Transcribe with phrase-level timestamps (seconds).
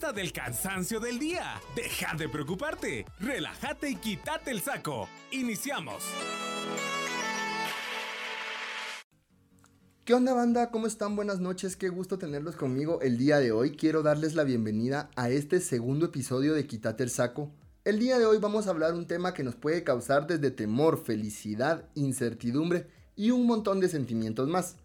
[0.00, 1.60] Del cansancio del día.
[1.76, 3.04] Deja de preocuparte.
[3.20, 5.08] Relájate y quítate el saco.
[5.30, 6.02] Iniciamos.
[10.04, 10.70] ¿Qué onda banda?
[10.70, 11.14] ¿Cómo están?
[11.14, 13.76] Buenas noches, qué gusto tenerlos conmigo el día de hoy.
[13.76, 17.52] Quiero darles la bienvenida a este segundo episodio de Quítate el saco.
[17.84, 21.04] El día de hoy vamos a hablar un tema que nos puede causar desde temor,
[21.04, 24.76] felicidad, incertidumbre y un montón de sentimientos más.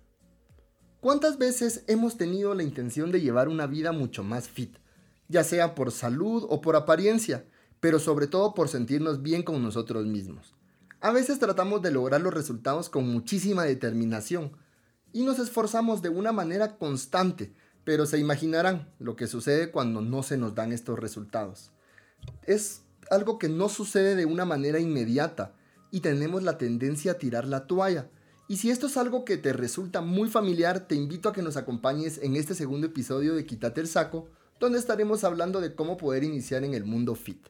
[1.00, 4.78] ¿Cuántas veces hemos tenido la intención de llevar una vida mucho más fit?
[5.28, 7.46] Ya sea por salud o por apariencia,
[7.80, 10.56] pero sobre todo por sentirnos bien con nosotros mismos.
[11.02, 14.54] A veces tratamos de lograr los resultados con muchísima determinación
[15.14, 17.54] y nos esforzamos de una manera constante,
[17.84, 21.72] pero se imaginarán lo que sucede cuando no se nos dan estos resultados.
[22.44, 22.82] Es
[23.12, 25.54] algo que no sucede de una manera inmediata
[25.92, 28.10] y tenemos la tendencia a tirar la toalla.
[28.48, 31.58] Y si esto es algo que te resulta muy familiar, te invito a que nos
[31.58, 36.24] acompañes en este segundo episodio de Quítate el saco, donde estaremos hablando de cómo poder
[36.24, 37.48] iniciar en el mundo fit.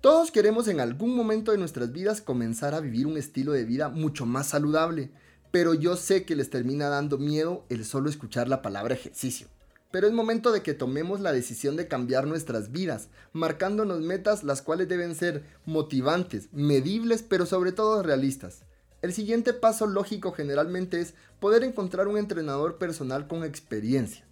[0.00, 3.88] Todos queremos en algún momento de nuestras vidas comenzar a vivir un estilo de vida
[3.88, 5.10] mucho más saludable,
[5.50, 9.48] pero yo sé que les termina dando miedo el solo escuchar la palabra ejercicio
[9.94, 14.60] pero es momento de que tomemos la decisión de cambiar nuestras vidas, marcándonos metas las
[14.60, 18.62] cuales deben ser motivantes, medibles, pero sobre todo realistas.
[19.02, 24.23] El siguiente paso lógico generalmente es poder encontrar un entrenador personal con experiencia.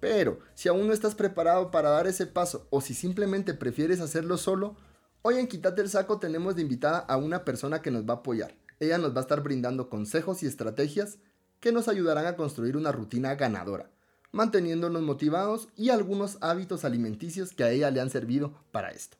[0.00, 4.36] Pero si aún no estás preparado para dar ese paso o si simplemente prefieres hacerlo
[4.36, 4.76] solo,
[5.22, 8.16] hoy en Quítate el Saco tenemos de invitada a una persona que nos va a
[8.18, 8.54] apoyar.
[8.80, 11.18] Ella nos va a estar brindando consejos y estrategias
[11.60, 13.90] que nos ayudarán a construir una rutina ganadora
[14.32, 19.16] manteniéndonos motivados y algunos hábitos alimenticios que a ella le han servido para esto.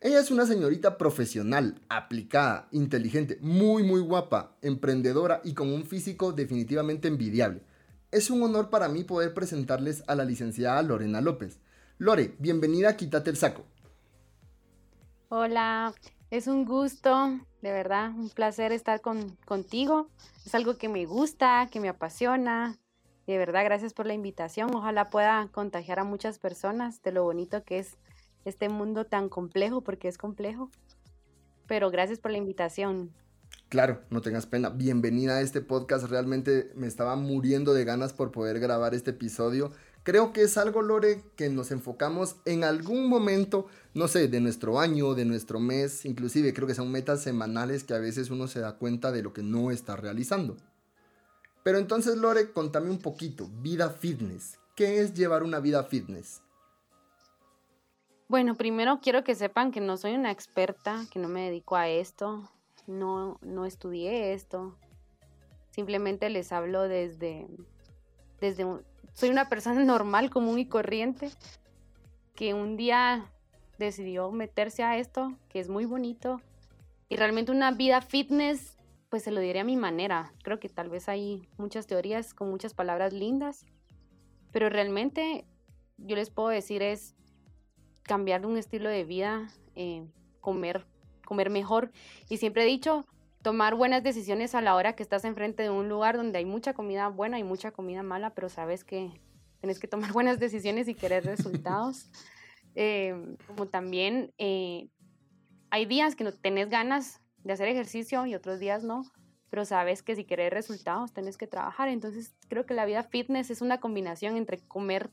[0.00, 6.32] Ella es una señorita profesional, aplicada, inteligente, muy muy guapa, emprendedora y con un físico
[6.32, 7.62] definitivamente envidiable.
[8.10, 11.58] Es un honor para mí poder presentarles a la licenciada Lorena López.
[11.98, 13.64] Lore, bienvenida Quítate el Saco.
[15.28, 15.92] Hola,
[16.30, 20.08] es un gusto, de verdad, un placer estar contigo.
[20.44, 22.78] Es algo que me gusta, que me apasiona,
[23.26, 24.72] de verdad, gracias por la invitación.
[24.74, 27.98] Ojalá pueda contagiar a muchas personas de lo bonito que es
[28.44, 30.70] este mundo tan complejo, porque es complejo.
[31.66, 33.12] Pero gracias por la invitación.
[33.68, 34.68] Claro, no tengas pena.
[34.68, 36.04] Bienvenida a este podcast.
[36.08, 39.72] Realmente me estaba muriendo de ganas por poder grabar este episodio.
[40.04, 44.78] Creo que es algo, Lore, que nos enfocamos en algún momento, no sé, de nuestro
[44.78, 48.60] año, de nuestro mes, inclusive creo que son metas semanales que a veces uno se
[48.60, 50.56] da cuenta de lo que no está realizando.
[51.64, 54.60] Pero entonces, Lore, contame un poquito, vida fitness.
[54.76, 56.40] ¿Qué es llevar una vida fitness?
[58.28, 61.88] Bueno, primero quiero que sepan que no soy una experta, que no me dedico a
[61.88, 62.48] esto,
[62.86, 64.76] no, no estudié esto.
[65.70, 67.46] Simplemente les hablo desde,
[68.40, 68.66] desde
[69.12, 71.30] soy una persona normal, común y corriente,
[72.34, 73.30] que un día
[73.78, 76.40] decidió meterse a esto, que es muy bonito.
[77.08, 78.76] Y realmente una vida fitness
[79.08, 80.32] pues se lo diré a mi manera.
[80.42, 83.64] Creo que tal vez hay muchas teorías con muchas palabras lindas,
[84.52, 85.46] pero realmente
[85.96, 87.14] yo les puedo decir es
[88.02, 90.06] cambiar un estilo de vida, eh,
[90.40, 90.86] comer,
[91.26, 91.92] comer mejor.
[92.30, 93.04] Y siempre he dicho,
[93.42, 96.72] tomar buenas decisiones a la hora que estás enfrente de un lugar donde hay mucha
[96.72, 99.12] comida buena y mucha comida mala, pero sabes que
[99.60, 102.10] tienes que tomar buenas decisiones y querer resultados.
[102.78, 103.14] Eh,
[103.46, 104.90] como también eh,
[105.70, 109.02] hay días que no tenés ganas de hacer ejercicio y otros días no,
[109.48, 111.88] pero sabes que si quieres resultados tienes que trabajar.
[111.88, 115.10] Entonces creo que la vida fitness es una combinación entre comer,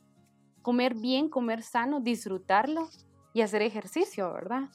[0.62, 2.90] comer bien, comer sano, disfrutarlo
[3.34, 4.70] y hacer ejercicio, ¿verdad?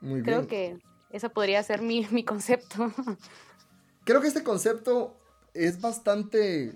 [0.00, 0.24] Muy bien.
[0.24, 0.78] Creo que
[1.10, 2.92] eso podría ser mi, mi concepto.
[4.04, 5.16] Creo que este concepto
[5.54, 6.72] es bastante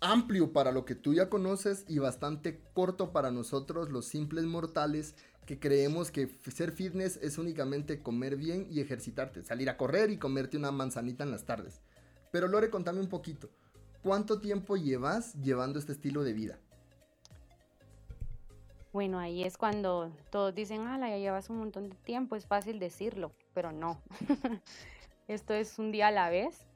[0.00, 5.14] amplio para lo que tú ya conoces y bastante corto para nosotros los simples mortales
[5.48, 10.18] que creemos que ser fitness es únicamente comer bien y ejercitarte, salir a correr y
[10.18, 11.80] comerte una manzanita en las tardes.
[12.30, 13.48] Pero Lore, contame un poquito,
[14.02, 16.58] ¿cuánto tiempo llevas llevando este estilo de vida?
[18.98, 22.80] Bueno, ahí es cuando todos dicen, ah, ya llevas un montón de tiempo, es fácil
[22.80, 24.02] decirlo, pero no.
[25.28, 26.66] Esto es un día a la vez.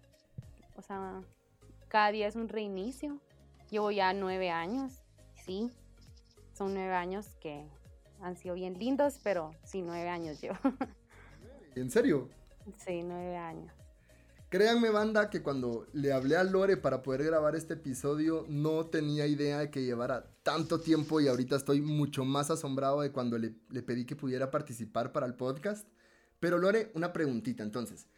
[0.76, 1.20] O sea,
[1.88, 3.18] cada día es un reinicio.
[3.70, 5.02] Llevo ya nueve años,
[5.34, 5.72] sí.
[6.52, 7.66] Son nueve años que
[8.20, 10.52] han sido bien lindos, pero sí, nueve años yo.
[11.74, 12.28] ¿En serio?
[12.76, 13.81] Sí, nueve años.
[14.52, 19.26] Créanme, banda, que cuando le hablé a Lore para poder grabar este episodio, no tenía
[19.26, 23.54] idea de que llevara tanto tiempo y ahorita estoy mucho más asombrado de cuando le,
[23.70, 25.88] le pedí que pudiera participar para el podcast.
[26.38, 28.08] Pero Lore, una preguntita entonces.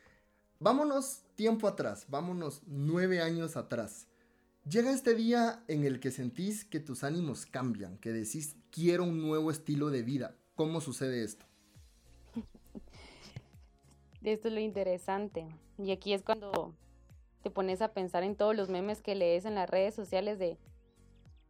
[0.59, 4.09] Vámonos tiempo atrás, vámonos nueve años atrás.
[4.69, 9.23] Llega este día en el que sentís que tus ánimos cambian, que decís quiero un
[9.23, 10.37] nuevo estilo de vida.
[10.57, 11.47] ¿Cómo sucede esto?
[14.25, 15.47] Esto es lo interesante.
[15.79, 16.75] Y aquí es cuando
[17.43, 20.59] te pones a pensar en todos los memes que lees en las redes sociales de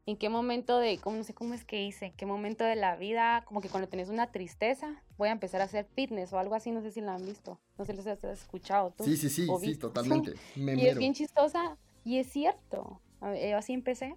[0.07, 2.97] en qué momento de, cómo, no sé cómo es que hice, qué momento de la
[2.97, 6.55] vida, como que cuando tenés una tristeza, voy a empezar a hacer fitness o algo
[6.55, 9.05] así, no sé si lo han visto, no sé si has escuchado tú.
[9.05, 10.35] Sí, sí, sí, sí, totalmente.
[10.57, 14.17] y es bien chistosa y es cierto, yo así empecé.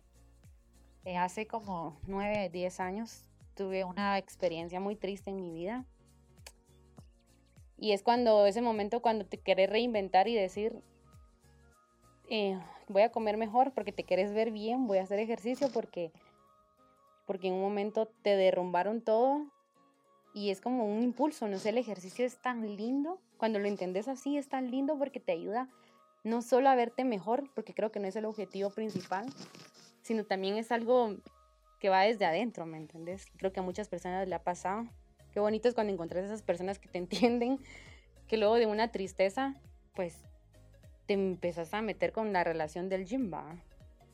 [1.06, 3.22] Eh, hace como nueve, diez años
[3.56, 5.86] tuve una experiencia muy triste en mi vida.
[7.78, 10.82] Y es cuando, ese momento cuando te querés reinventar y decir,
[12.30, 16.12] eh, voy a comer mejor porque te quieres ver bien, voy a hacer ejercicio porque,
[17.26, 19.46] porque en un momento te derrumbaron todo
[20.34, 24.08] y es como un impulso, no sé, el ejercicio es tan lindo, cuando lo entendés
[24.08, 25.70] así es tan lindo porque te ayuda
[26.24, 29.26] no solo a verte mejor, porque creo que no es el objetivo principal,
[30.02, 31.16] sino también es algo
[31.80, 33.26] que va desde adentro, ¿me entendés?
[33.38, 34.88] Creo que a muchas personas le ha pasado.
[35.38, 37.60] Qué bonito es cuando encontrás esas personas que te entienden,
[38.28, 39.54] que luego de una tristeza,
[39.94, 40.18] pues
[41.06, 43.56] te empezás a meter con la relación del gym, va.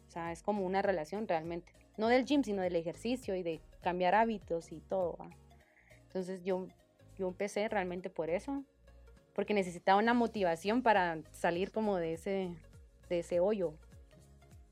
[0.06, 1.72] O sea, es como una relación realmente.
[1.96, 5.30] No del gym, sino del ejercicio y de cambiar hábitos y todo, ¿va?
[6.08, 6.68] Entonces yo,
[7.18, 8.62] yo empecé realmente por eso,
[9.34, 12.50] porque necesitaba una motivación para salir como de ese,
[13.08, 13.76] de ese hoyo,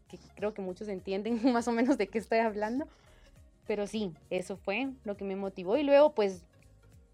[0.09, 2.89] que creo que muchos entienden más o menos de qué estoy hablando,
[3.71, 6.43] pero sí, eso fue lo que me motivó y luego pues,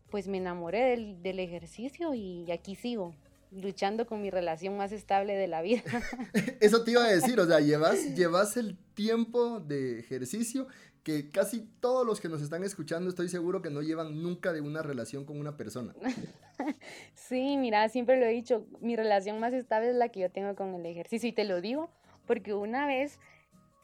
[0.09, 3.13] pues me enamoré del, del ejercicio y aquí sigo,
[3.51, 5.83] luchando con mi relación más estable de la vida.
[6.59, 10.65] Eso te iba a decir, o sea, llevas, llevas el tiempo de ejercicio
[11.03, 14.61] que casi todos los que nos están escuchando estoy seguro que no llevan nunca de
[14.61, 15.93] una relación con una persona.
[17.13, 20.55] Sí, mira, siempre lo he dicho, mi relación más estable es la que yo tengo
[20.55, 21.91] con el ejercicio y te lo digo
[22.25, 23.19] porque una vez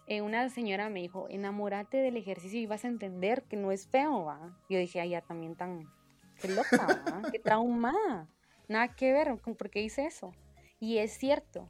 [0.08, 3.88] eh, una señora me dijo, enamórate del ejercicio y vas a entender que no es
[3.88, 4.58] feo, ¿va?
[4.70, 5.90] Yo dije, ay, ya también tan,
[6.42, 7.22] qué loca, ¿va?
[7.32, 8.28] qué trauma
[8.68, 10.34] nada que ver por qué hice eso.
[10.80, 11.70] Y es cierto,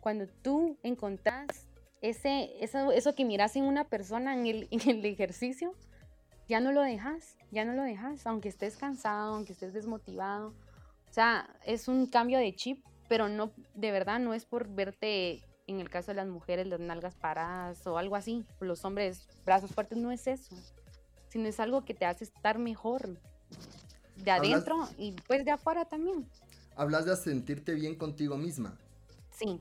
[0.00, 1.66] cuando tú encontrás
[2.00, 5.74] ese, eso, eso que miras en una persona en el, en el ejercicio,
[6.48, 10.54] ya no lo dejas, ya no lo dejas, aunque estés cansado, aunque estés desmotivado.
[11.10, 15.42] O sea, es un cambio de chip, pero no, de verdad no es por verte,
[15.66, 19.72] en el caso de las mujeres, las nalgas paradas o algo así, los hombres, brazos
[19.72, 20.54] fuertes, no es eso,
[21.28, 23.18] sino es algo que te hace estar mejor,
[24.16, 26.28] de adentro y pues de afuera también.
[26.76, 28.76] Hablas de sentirte bien contigo misma.
[29.30, 29.60] Sí,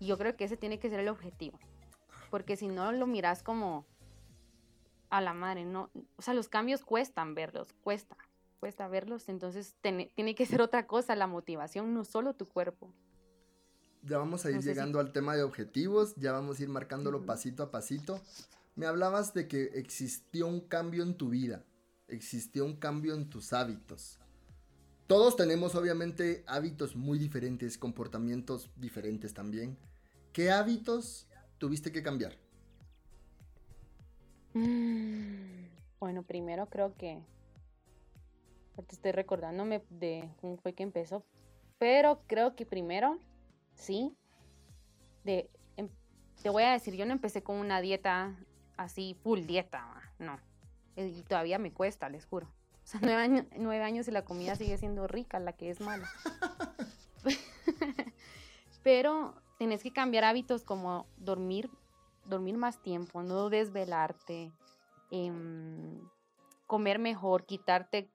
[0.00, 1.58] yo creo que ese tiene que ser el objetivo,
[2.30, 3.84] porque si no lo miras como
[5.10, 8.16] a la madre, no, o sea, los cambios cuestan verlos, cuesta,
[8.60, 12.92] cuesta verlos, entonces tiene que ser otra cosa la motivación, no solo tu cuerpo.
[14.02, 17.62] Ya vamos a ir llegando al tema de objetivos, ya vamos a ir marcándolo pasito
[17.62, 18.20] a pasito.
[18.74, 21.64] Me hablabas de que existió un cambio en tu vida
[22.12, 24.18] existió un cambio en tus hábitos.
[25.06, 29.76] Todos tenemos obviamente hábitos muy diferentes, comportamientos diferentes también.
[30.32, 31.26] ¿Qué hábitos
[31.58, 32.36] tuviste que cambiar?
[34.54, 35.66] Mm,
[35.98, 37.20] bueno, primero creo que
[38.86, 41.24] te estoy recordándome de cómo fue que empezó,
[41.78, 43.18] pero creo que primero,
[43.82, 44.16] sí,
[45.24, 45.88] de, em,
[46.42, 48.36] te voy a decir, yo no empecé con una dieta
[48.76, 50.38] así, full dieta, no
[50.96, 52.46] eh, y todavía me cuesta, les juro.
[52.46, 55.80] O sea, nueve años, nueve años y la comida sigue siendo rica, la que es
[55.80, 56.08] mala.
[58.82, 61.70] Pero tenés que cambiar hábitos como dormir,
[62.24, 64.52] dormir más tiempo, no desvelarte,
[65.10, 66.00] em,
[66.66, 68.10] comer mejor, quitarte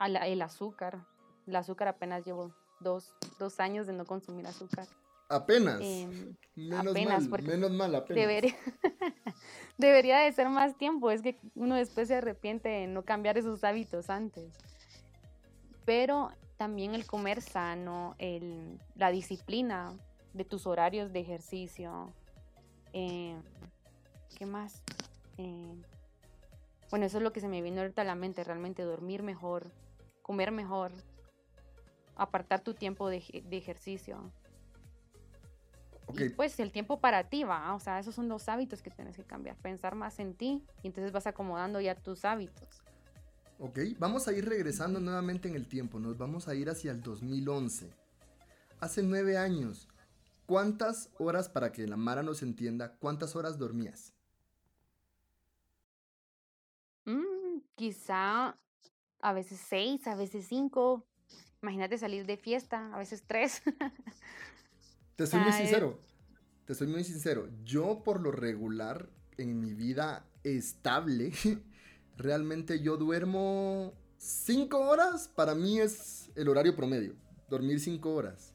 [0.00, 1.06] el azúcar.
[1.46, 4.86] El azúcar apenas llevo dos, dos años de no consumir azúcar.
[5.28, 5.80] Apenas.
[5.80, 6.94] Em, menos
[7.30, 8.22] mal, menos mal, apenas.
[8.22, 8.54] Debería,
[9.78, 11.10] debería de ser más tiempo.
[11.10, 14.54] Es que uno después se arrepiente de no cambiar esos hábitos antes.
[15.84, 19.92] Pero también el comer sano, el, la disciplina
[20.32, 22.12] de tus horarios de ejercicio.
[22.92, 23.42] Em,
[24.36, 24.82] ¿Qué más?
[25.38, 25.82] Em,
[26.90, 29.72] bueno, eso es lo que se me vino ahorita a la mente, realmente dormir mejor,
[30.22, 30.92] comer mejor,
[32.14, 34.30] apartar tu tiempo de, de ejercicio.
[36.14, 39.16] Y pues el tiempo para ti va, o sea, esos son los hábitos que tienes
[39.16, 42.82] que cambiar, pensar más en ti y entonces vas acomodando ya tus hábitos.
[43.58, 47.02] Ok, vamos a ir regresando nuevamente en el tiempo, nos vamos a ir hacia el
[47.02, 47.90] 2011.
[48.80, 49.88] Hace nueve años,
[50.46, 54.12] ¿cuántas horas, para que la Mara nos entienda, cuántas horas dormías?
[57.06, 58.58] Mm, quizá
[59.20, 61.06] a veces seis, a veces cinco.
[61.62, 63.62] Imagínate salir de fiesta, a veces tres.
[65.16, 65.98] Te soy muy sincero.
[66.66, 69.08] te soy muy sincero, yo por lo regular
[69.38, 71.32] en mi vida estable,
[72.18, 77.16] realmente yo duermo 5 horas, para mí es el horario promedio,
[77.48, 78.54] dormir 5 horas.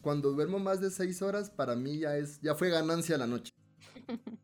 [0.00, 3.52] Cuando duermo más de 6 horas, para mí ya es ya fue ganancia la noche.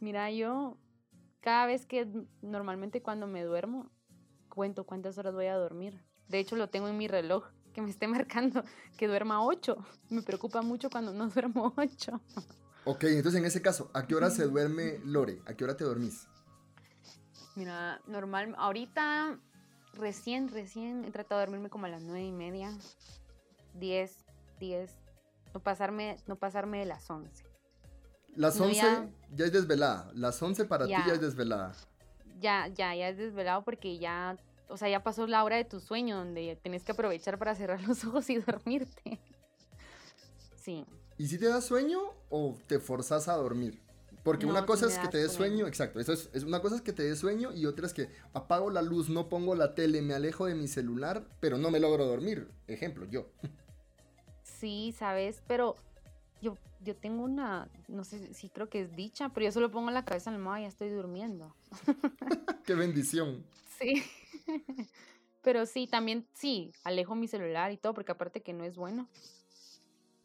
[0.00, 0.78] Mira, yo
[1.40, 2.06] cada vez que
[2.42, 3.90] normalmente cuando me duermo,
[4.48, 6.00] cuento cuántas horas voy a dormir.
[6.28, 7.44] De hecho, lo tengo en mi reloj
[7.78, 8.64] que me esté marcando
[8.96, 9.76] que duerma 8.
[10.10, 12.20] Me preocupa mucho cuando no duermo 8.
[12.84, 15.40] Ok, entonces en ese caso, ¿a qué hora se duerme Lore?
[15.46, 16.26] ¿A qué hora te dormís?
[17.54, 19.38] Mira, normal, ahorita
[19.92, 22.76] recién, recién he tratado de dormirme como a las nueve y media,
[23.74, 24.24] 10,
[24.58, 24.90] 10,
[25.54, 27.44] no pasarme, no pasarme de las 11.
[28.34, 29.08] Las 11 ya...
[29.36, 31.72] es desvelada, las 11 para ti ya es desvelada.
[32.40, 34.36] Ya, ya, ya es desvelado porque ya,
[34.68, 37.80] o sea, ya pasó la hora de tu sueño donde tenés que aprovechar para cerrar
[37.88, 39.18] los ojos y dormirte.
[40.56, 40.84] Sí.
[41.16, 43.80] ¿Y si te da sueño o te forzas a dormir?
[44.22, 46.00] Porque una cosa es que te dé sueño, exacto.
[46.00, 48.82] Eso es, una cosa es que te dé sueño y otra es que apago la
[48.82, 52.48] luz, no pongo la tele, me alejo de mi celular, pero no me logro dormir.
[52.66, 53.30] Ejemplo, yo.
[54.42, 55.76] Sí, sabes, pero
[56.42, 59.90] yo, yo tengo una, no sé si creo que es dicha, pero yo solo pongo
[59.90, 61.54] la cabeza en la almohada y ya estoy durmiendo.
[62.66, 63.44] Qué bendición.
[63.78, 64.02] Sí.
[65.42, 69.08] Pero sí, también sí, alejo mi celular y todo, porque aparte que no es bueno.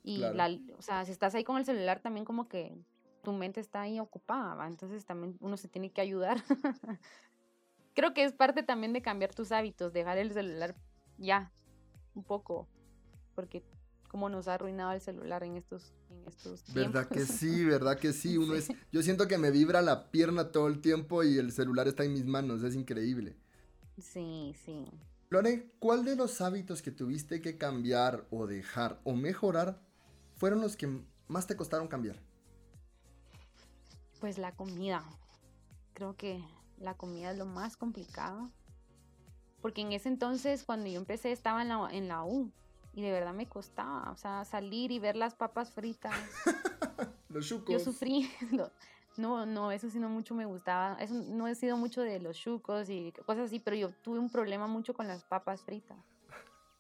[0.04, 2.76] Y, la, o sea, si estás ahí con el celular, también como que
[3.24, 6.44] tu mente está ahí ocupada, entonces también uno se tiene que ayudar.
[7.96, 10.76] Creo que es parte también de cambiar tus hábitos, dejar el celular
[11.18, 11.54] ya,
[12.16, 12.68] un poco,
[13.34, 13.64] porque
[14.10, 16.94] cómo nos ha arruinado el celular en estos, en estos tiempos.
[16.94, 18.38] Verdad que sí, verdad que sí.
[18.38, 21.88] Uno Es, yo siento que me vibra la pierna todo el tiempo y el celular
[21.88, 23.38] está en mis manos, es increíble.
[24.00, 24.86] Sí, sí.
[25.30, 29.82] Lore, ¿cuál de los hábitos que tuviste que cambiar o dejar o mejorar
[30.36, 32.20] fueron los que más te costaron cambiar?
[34.20, 35.04] Pues la comida.
[35.94, 36.44] Creo que
[36.78, 38.52] la comida es lo más complicado.
[39.62, 42.52] Porque en ese entonces, cuando yo empecé, estaba en la, en la U.
[42.94, 44.12] Y de verdad me costaba.
[44.12, 46.14] O sea, salir y ver las papas fritas.
[47.30, 47.74] los chucos.
[47.74, 48.30] Yo sufrí.
[49.18, 50.98] No, no, eso sí no mucho me gustaba.
[51.00, 54.30] Eso no he sido mucho de los chucos y cosas así, pero yo tuve un
[54.30, 55.98] problema mucho con las papas fritas.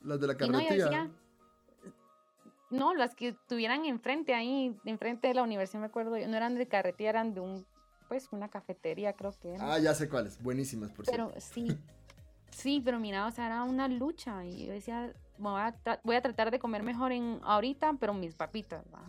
[0.01, 1.09] Las de la carretilla.
[2.69, 6.67] No, las que tuvieran enfrente ahí, enfrente de la universidad, me acuerdo, no eran de
[6.67, 7.67] carretilla, eran de un,
[8.07, 9.73] pues, una cafetería, creo que era.
[9.73, 11.67] Ah, ya sé cuáles, buenísimas, por Pero sí,
[12.49, 16.21] sí, pero mira, o sea, era una lucha y yo decía, voy a, voy a
[16.23, 19.03] tratar de comer mejor en ahorita, pero mis papitas, ¿va?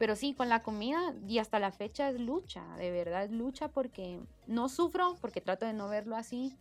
[0.00, 3.68] Pero sí, con la comida y hasta la fecha es lucha, de verdad es lucha
[3.68, 6.56] porque no sufro, porque trato de no verlo así,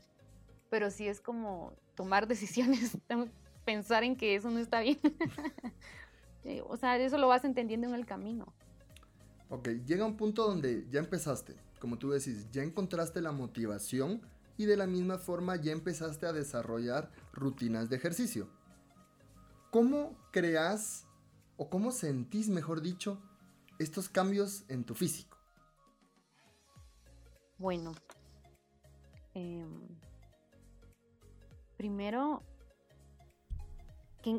[0.70, 2.98] pero sí es como tomar decisiones,
[3.64, 5.00] pensar en que eso no está bien.
[6.46, 8.54] Eh, o sea, eso lo vas entendiendo en el camino.
[9.50, 14.22] Ok, llega un punto donde ya empezaste, como tú decís, ya encontraste la motivación
[14.56, 18.48] y de la misma forma ya empezaste a desarrollar rutinas de ejercicio.
[19.70, 21.06] ¿Cómo creas
[21.58, 23.22] o cómo sentís, mejor dicho,
[23.80, 25.38] estos cambios en tu físico?
[27.58, 27.94] Bueno,
[29.34, 29.88] em,
[31.78, 32.44] primero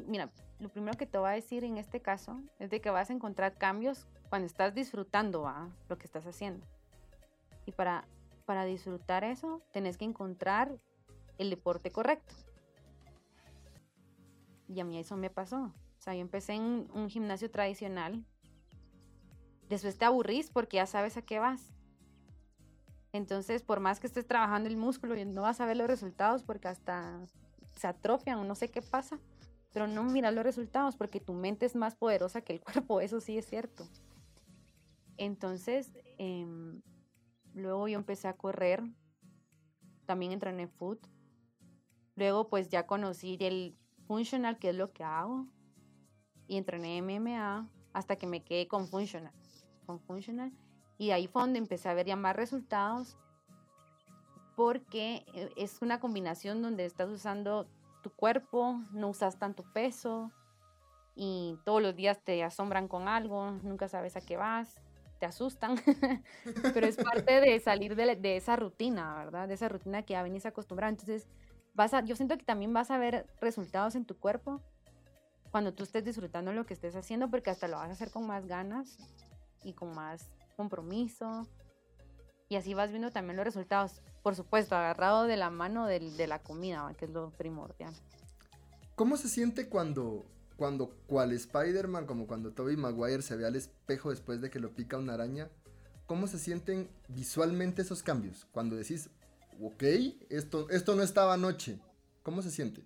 [0.07, 3.11] mira, lo primero que te voy a decir en este caso es de que vas
[3.11, 5.51] a encontrar cambios cuando estás disfrutando
[5.89, 6.67] lo que estás haciendo.
[7.67, 8.05] Y para,
[8.47, 10.79] para disfrutar eso, tenés que encontrar
[11.39, 12.35] el deporte correcto.
[14.69, 15.73] Y a mí eso me pasó.
[15.99, 18.25] O sea, yo empecé en un gimnasio tradicional.
[19.71, 21.73] Después te aburrís porque ya sabes a qué vas.
[23.13, 26.69] Entonces, por más que estés trabajando el músculo, no vas a ver los resultados porque
[26.69, 27.19] hasta
[27.77, 29.19] se atrofian o no sé qué pasa
[29.73, 33.21] pero no miras los resultados porque tu mente es más poderosa que el cuerpo, eso
[33.21, 33.87] sí es cierto.
[35.17, 36.81] Entonces, em,
[37.53, 38.83] luego yo empecé a correr,
[40.07, 41.07] también entrené foot,
[42.17, 45.47] luego pues ya conocí el functional, que es lo que hago,
[46.47, 49.35] y entrené MMA hasta que me quedé con funcional,
[49.91, 50.53] con funcional,
[50.99, 53.17] y ahí fue donde empecé a ver ya más resultados,
[54.55, 57.67] porque eh, es una combinación donde estás usando
[58.03, 60.31] tu cuerpo, no usas tanto peso
[61.15, 64.81] y todos los días te asombran con algo, nunca sabes a qué vas,
[65.19, 65.77] te asustan,
[66.75, 69.49] pero es parte de salir de, esa rutina, ¿verdad?
[69.49, 70.91] De esa rutina que ya venís acostumbrado.
[70.91, 71.27] Entonces,
[71.75, 74.61] vas a, yo siento que también vas a ver resultados en tu cuerpo
[75.51, 78.27] cuando tú estés disfrutando lo que estés haciendo, porque hasta lo vas a hacer con
[78.27, 78.99] más ganas
[79.63, 81.47] y con más compromiso.
[82.49, 86.43] Y así vas viendo también los resultados por supuesto, agarrado de la mano de la
[86.43, 87.95] comida, que es lo primordial.
[88.95, 90.27] ¿Cómo se siente cuando,
[90.57, 94.75] cuando cual Spider-Man, como cuando Tobey Maguire se ve al espejo después de que lo
[94.75, 95.49] pica una araña,
[96.07, 98.47] ¿cómo se sienten visualmente esos cambios?
[98.53, 99.09] Cuando decís,
[99.63, 99.83] ok,
[100.29, 101.79] esto, esto no estaba anoche,
[102.23, 102.85] ¿cómo se siente?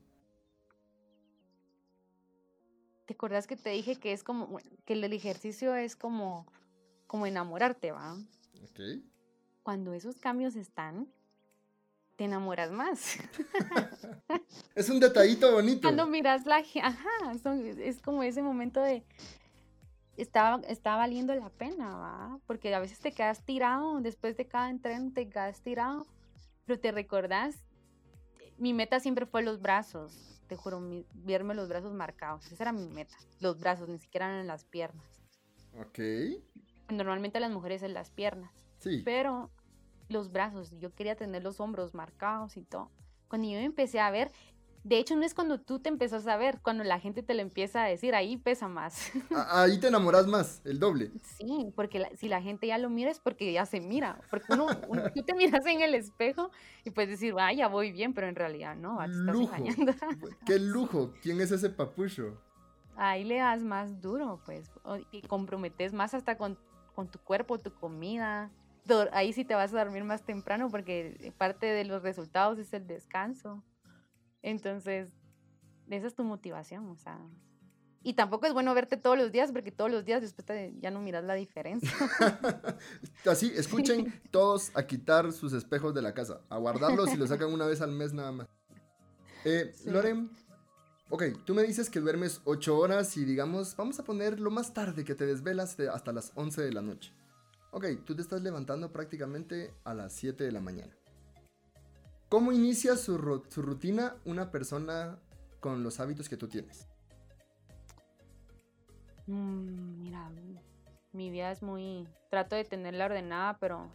[3.06, 6.46] ¿Te acuerdas que te dije que es como, que el ejercicio es como,
[7.14, 8.14] como enamorarte, va?
[8.64, 8.80] Ok.
[9.62, 11.06] Cuando esos cambios están,
[12.16, 13.18] te enamoras más.
[14.75, 15.83] es un detallito bonito.
[15.83, 16.56] Cuando miras la...
[16.83, 17.09] Ajá,
[17.78, 19.04] es como ese momento de...
[20.16, 22.40] Está, está valiendo la pena, ¿va?
[22.49, 26.09] Porque a veces te quedas tirado, después de cada entreno te quedas tirado,
[26.66, 27.62] pero te recordás,
[28.59, 30.83] mi meta siempre fue los brazos, te juro,
[31.14, 34.64] verme los brazos marcados, esa era mi meta, los brazos, ni siquiera eran en las
[34.64, 35.06] piernas.
[35.78, 36.00] Ok.
[36.90, 38.52] Normalmente las mujeres en las piernas.
[38.78, 39.02] Sí.
[39.04, 39.50] Pero
[40.08, 42.90] los brazos, yo quería tener los hombros marcados y todo.
[43.28, 44.30] Cuando yo empecé a ver,
[44.84, 47.40] de hecho no es cuando tú te empezás a ver, cuando la gente te lo
[47.40, 49.10] empieza a decir, ahí pesa más.
[49.48, 51.10] Ahí te enamoras más, el doble.
[51.38, 54.66] Sí, porque si la gente ya lo mira es porque ya se mira, porque uno,
[55.14, 56.50] tú te miras en el espejo
[56.84, 59.94] y puedes decir, vaya, ya voy bien, pero en realidad no, te estás engañando.
[60.44, 62.38] Qué lujo, ¿quién es ese papucho?
[62.96, 64.70] Ahí le das más duro, pues,
[65.10, 66.58] y comprometes más hasta con,
[66.94, 68.50] con tu cuerpo, tu comida,
[69.12, 72.86] ahí sí te vas a dormir más temprano porque parte de los resultados es el
[72.86, 73.62] descanso.
[74.42, 75.10] Entonces,
[75.88, 77.18] esa es tu motivación, o sea.
[78.02, 80.46] Y tampoco es bueno verte todos los días porque todos los días después
[80.78, 81.90] ya no miras la diferencia.
[83.24, 87.50] Así, escuchen todos a quitar sus espejos de la casa, a guardarlos y los sacan
[87.50, 88.48] una vez al mes nada más.
[89.46, 90.30] Eh, Loren,
[91.14, 94.75] ok, tú me dices que duermes 8 horas y digamos, vamos a poner lo más
[94.75, 97.12] tarde que te desvelas hasta las 11 de la noche.
[97.71, 100.92] Ok, tú te estás levantando prácticamente a las 7 de la mañana.
[102.28, 105.21] ¿Cómo inicia su, rutina una persona
[105.61, 106.88] con los hábitos que tú tienes?
[109.29, 110.29] Mm, mira,
[111.12, 112.09] mi vida es muy...
[112.29, 113.88] Trato de tenerla ordenada, pero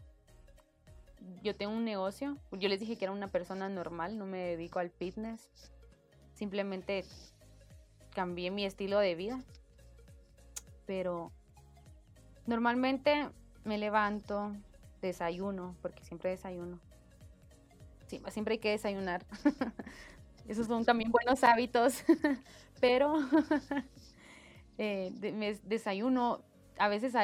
[1.43, 2.37] yo tengo un negocio.
[2.53, 5.49] Yo les dije que era una persona normal, no me dedico al fitness.
[6.39, 7.03] Simplemente
[8.13, 9.43] cambié mi estilo de vida.
[10.85, 11.33] Pero
[12.45, 13.29] normalmente
[13.65, 14.55] me levanto,
[15.01, 16.79] desayuno, porque siempre desayuno.
[18.29, 19.25] siempre hay que desayunar.
[20.47, 22.05] Esos son también buenos hábitos,
[22.79, 23.15] pero
[24.77, 25.11] eh,
[25.65, 26.41] desayuno,
[26.77, 27.15] a veces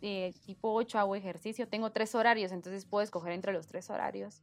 [0.00, 4.42] eh, tipo 8 hago ejercicio, tengo tres horarios, entonces puedo escoger entre los tres horarios.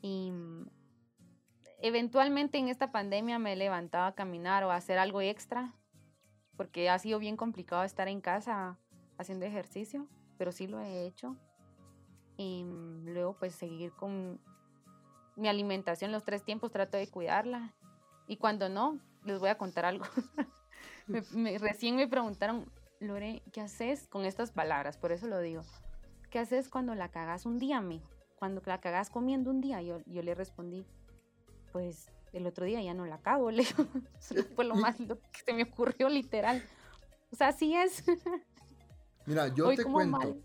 [0.00, 0.32] Y
[1.82, 5.74] eventualmente en esta pandemia me he levantado a caminar o a hacer algo extra,
[6.56, 8.78] porque ha sido bien complicado estar en casa
[9.18, 10.06] haciendo ejercicio,
[10.38, 11.36] pero sí lo he hecho.
[12.36, 12.64] Y
[13.04, 14.40] luego pues seguir con
[15.36, 17.74] mi alimentación los tres tiempos, trato de cuidarla.
[18.28, 20.04] Y cuando no, les voy a contar algo.
[21.60, 24.96] recién me preguntaron, Lore, ¿qué haces con estas palabras?
[24.96, 25.62] Por eso lo digo.
[26.30, 28.06] ¿Qué haces cuando la cagas un día, amigo?
[28.36, 30.86] Cuando la cagas comiendo un día, yo, yo le respondí,
[31.72, 33.64] pues el otro día ya no la cago, le
[34.54, 36.62] fue lo más lo que se me ocurrió literal.
[37.30, 38.04] O sea, así es.
[39.26, 40.36] Mira, yo te cuento.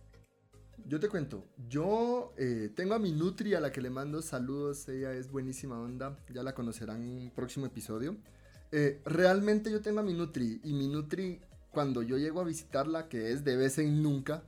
[0.85, 1.43] Yo te cuento.
[1.67, 4.87] Yo eh, tengo a mi Nutri a la que le mando saludos.
[4.87, 6.17] Ella es buenísima onda.
[6.33, 8.15] Ya la conocerán en un próximo episodio.
[8.71, 10.61] Eh, realmente yo tengo a mi Nutri.
[10.63, 14.43] Y mi Nutri, cuando yo llego a visitarla, que es de vez en nunca.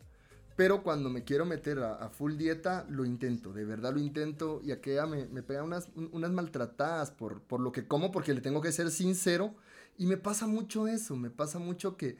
[0.59, 4.59] Pero cuando me quiero meter a, full dieta, lo intento, de verdad lo intento.
[4.61, 8.41] Y aquella me, me pega unas, unas maltratadas por, por lo que como, porque le
[8.41, 9.55] tengo que ser sincero.
[9.97, 12.17] Y me pasa mucho eso, me pasa mucho que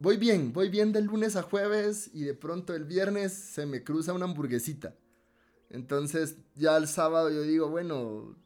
[0.00, 3.82] voy bien, voy bien del lunes a jueves y de pronto el viernes se me
[3.82, 4.94] cruza una hamburguesita.
[5.70, 8.36] Entonces ya el sábado yo digo, bueno,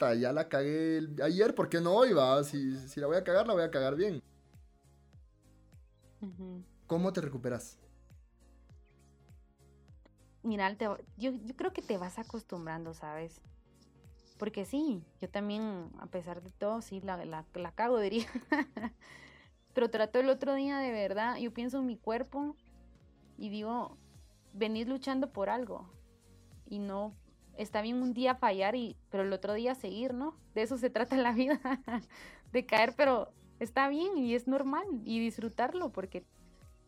[0.00, 2.42] ya la cagué ayer, ¿por qué no hoy va?
[2.42, 4.20] Si, la voy a cagar, la voy a cagar bien.
[6.88, 7.78] ¿Cómo te recuperas?
[10.42, 10.76] Mira,
[11.16, 13.40] yo, creo que te vas acostumbrando, ¿sabes?
[14.38, 18.26] Porque sí, yo también, a pesar de todo, sí, la, la, cago, diría.
[19.74, 22.56] Pero trato el otro día de verdad, yo pienso en mi cuerpo
[23.36, 23.96] y digo,
[24.52, 25.90] venís luchando por algo.
[26.66, 27.14] Y no,
[27.56, 30.36] está bien un día fallar, y, pero el otro día seguir, ¿no?
[30.54, 31.60] De eso se trata la vida,
[32.52, 36.24] de caer, pero está bien y es normal y disfrutarlo porque,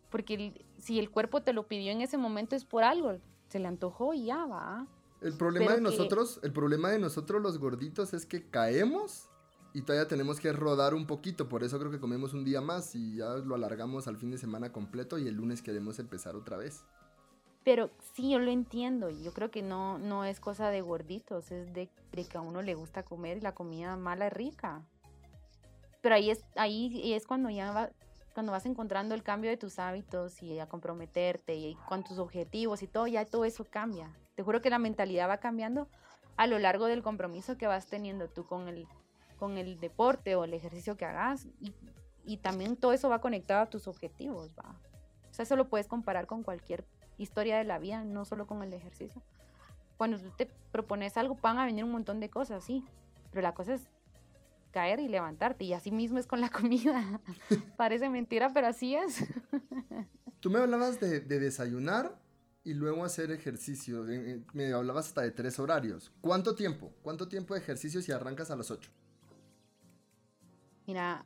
[0.09, 3.19] porque si el cuerpo te lo pidió en ese momento es por algo,
[3.51, 4.87] se le antojó y ya va.
[5.21, 9.29] El problema de nosotros, el problema de nosotros los gorditos es que caemos
[9.75, 12.95] y todavía tenemos que rodar un poquito, por eso creo que comemos un día más
[12.95, 16.57] y ya lo alargamos al fin de semana completo y el lunes queremos empezar otra
[16.57, 16.85] vez.
[17.63, 19.11] Pero sí, yo lo entiendo.
[19.11, 22.75] Yo creo que no, no es cosa de gorditos, es de, que a uno le
[22.75, 24.83] gusta comer y la comida mala es rica.
[26.01, 27.91] pero ahí es, ahí es cuando ya va,
[28.41, 32.83] cuando vas encontrando el cambio de tus hábitos y a comprometerte y con tus objetivos
[32.83, 34.17] y todo, ya todo eso cambia.
[34.35, 35.89] Te juro que la mentalidad va cambiando
[36.39, 38.89] a lo largo del compromiso que vas teniendo tú con el,
[39.39, 41.49] con el deporte o el ejercicio que hagas
[42.25, 44.75] y, también todo eso va conectado a tus objetivos, va.
[45.31, 46.87] O sea, eso lo puedes comparar con cualquier
[47.19, 49.21] historia de la vida, no solo con el ejercicio.
[49.99, 52.87] Cuando tú te propones algo, van a venir un montón de cosas, sí,
[53.33, 53.91] pero la cosa es
[54.71, 55.65] caer y levantarte.
[55.65, 57.21] Y así mismo es con la comida.
[57.77, 59.25] Parece mentira, pero así es.
[60.41, 62.19] Tú me hablabas de, desayunar
[62.65, 64.05] y luego hacer ejercicio.
[64.53, 66.13] Me hablabas hasta de tres horarios.
[66.21, 66.93] ¿Cuánto tiempo?
[67.03, 68.91] ¿Cuánto tiempo de ejercicio si arrancas a las ocho?
[70.87, 71.25] Mira,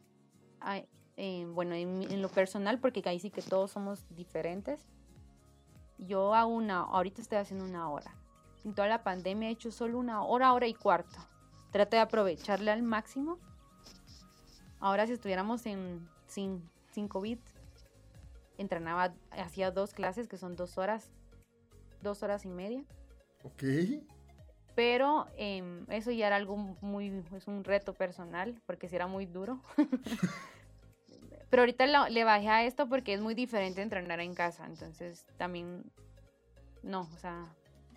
[1.16, 4.80] eh, bueno, en, lo personal, porque ahí sí que todos somos diferentes.
[5.98, 8.14] Yo hago una, ahorita estoy haciendo una hora.
[8.64, 11.18] En toda la pandemia he hecho solo una hora, hora y cuarto.
[11.74, 13.36] Trato de aprovecharle al máximo.
[14.78, 17.40] Ahora si estuviéramos en sin, sin COVID,
[18.58, 21.10] entrenaba, hacía dos clases que son dos horas,
[22.00, 22.84] dos horas y media.
[23.42, 23.64] Ok.
[24.76, 29.26] Pero em, eso ya era algo muy, es un reto personal, porque si era muy
[29.26, 29.58] duro.
[31.50, 35.82] Pero ahorita le bajé a esto porque es muy diferente entrenar en casa, entonces también,
[36.84, 37.52] no, o sea,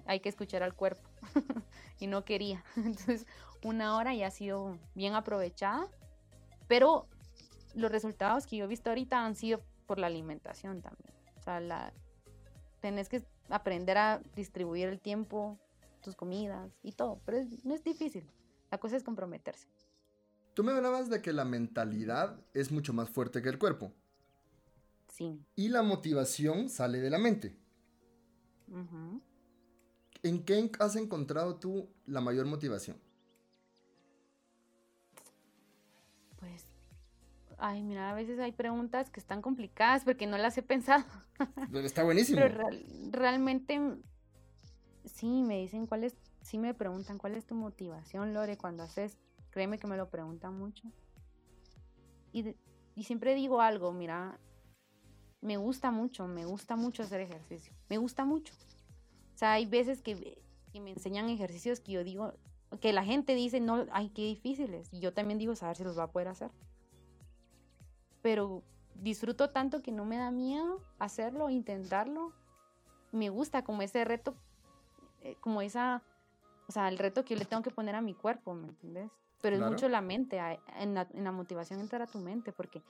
[0.07, 1.06] hay que escuchar al cuerpo.
[1.99, 2.63] y no quería.
[2.75, 3.25] Entonces,
[3.63, 5.87] una hora ya ha sido bien aprovechada,
[6.67, 7.07] pero
[7.75, 11.13] los resultados que yo he visto ahorita han sido por la alimentación también.
[11.37, 11.93] O sea, la,
[12.81, 15.57] tenés que aprender a distribuir el tiempo,
[16.01, 18.29] tus comidas y todo, pero no es difícil.
[18.71, 19.67] La cosa es comprometerse.
[20.53, 23.93] Tú me hablabas de que la mentalidad es mucho más fuerte que el cuerpo.
[25.07, 25.39] Sí.
[25.55, 27.55] Y la motivación sale de la mente.
[30.27, 32.97] ¿En qué has encontrado tú la mayor motivación?
[36.37, 36.65] Pues,
[37.57, 41.05] ay, mira, a veces hay preguntas que están complicadas porque no las he pensado.
[41.73, 42.41] Está buenísimo.
[42.41, 42.59] Pero
[43.11, 43.79] realmente,
[45.05, 49.17] sí, me dicen cuál es, sí me preguntan cuál es tu motivación, Lore, cuando haces,
[49.51, 50.91] créeme que me lo preguntan mucho.
[52.33, 52.53] Y,
[52.95, 54.39] y siempre digo algo, mira,
[55.41, 58.53] me gusta mucho, me gusta mucho hacer ejercicio, me gusta mucho.
[59.37, 60.41] O sea, hay veces que,
[60.73, 62.33] me enseñan ejercicios que yo digo,
[62.81, 64.91] que la gente dice, no, ay, qué difíciles.
[64.91, 66.49] Y yo también digo, saber si los va a poder hacer.
[68.23, 68.63] Pero
[68.95, 72.33] disfruto tanto que no me da miedo hacerlo, intentarlo.
[73.11, 74.33] Me gusta como ese reto,
[75.21, 76.01] eh, como esa,
[76.67, 79.11] o sea, el reto que yo le tengo que poner a mi cuerpo, ¿me entiendes?
[79.43, 80.39] Pero es mucho la mente,
[80.79, 82.81] en la, en la motivación entra tu mente, porque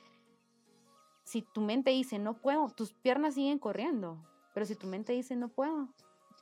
[1.24, 4.16] si tu mente dice, no puedo, tus piernas siguen corriendo.
[4.54, 5.90] Pero si tu mente dice, no puedo,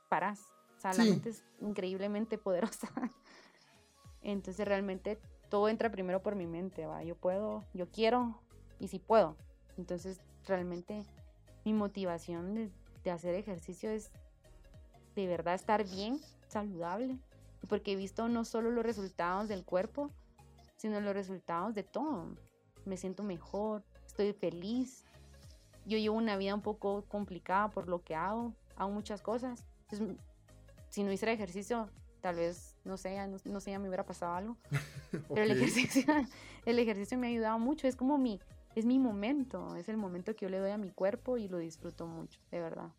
[0.07, 0.41] paras.
[0.77, 2.89] O sea, la mente es increíblemente poderosa.
[4.21, 7.03] Entonces realmente todo entra primero por mi mente, va.
[7.03, 8.41] Yo puedo, yo quiero
[8.79, 9.35] y si puedo.
[9.77, 11.03] Entonces realmente
[11.65, 12.71] mi motivación
[13.03, 14.11] de, hacer ejercicio es
[15.15, 17.17] de verdad estar bien, saludable.
[17.69, 20.11] Porque he visto no solo los resultados del cuerpo,
[20.75, 22.35] sino los resultados de todo.
[22.85, 25.05] Me siento mejor, estoy feliz.
[25.85, 30.17] Yo llevo una vida un poco complicada por lo que hago, hago muchas cosas, entonces,
[30.89, 31.89] si no hiciera ejercicio,
[32.21, 34.57] tal vez, no sé, no, sé, ya me hubiera pasado algo.
[35.29, 36.03] Pero el ejercicio,
[36.65, 37.87] el ejercicio me ha ayudado mucho.
[37.87, 38.39] Es como mi,
[38.75, 41.57] es mi momento, es el momento que yo le doy a mi cuerpo y lo
[41.57, 42.89] disfruto mucho, de verdad.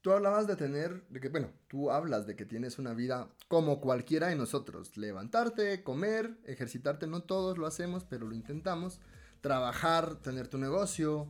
[0.00, 3.82] Tú hablabas de tener, de que, bueno, tú hablas de que tienes una vida como
[3.82, 4.96] cualquiera de nosotros.
[4.96, 9.00] Levantarte, comer, ejercitarte, no todos lo hacemos, pero lo intentamos.
[9.42, 11.28] Trabajar, tener tu negocio,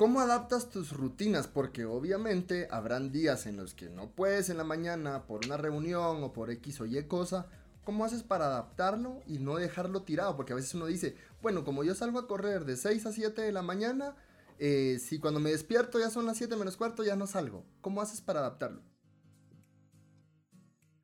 [0.00, 1.46] ¿Cómo adaptas tus rutinas?
[1.46, 6.24] Porque obviamente habrán días en los que no puedes en la mañana por una reunión
[6.24, 7.48] o por X o Y cosa.
[7.84, 10.36] ¿Cómo haces para adaptarlo y no dejarlo tirado?
[10.36, 13.42] Porque a veces uno dice, bueno, como yo salgo a correr de 6 a 7
[13.42, 14.16] de la mañana,
[14.58, 17.66] eh, si cuando me despierto ya son las 7 menos cuarto, ya no salgo.
[17.82, 18.80] ¿Cómo haces para adaptarlo?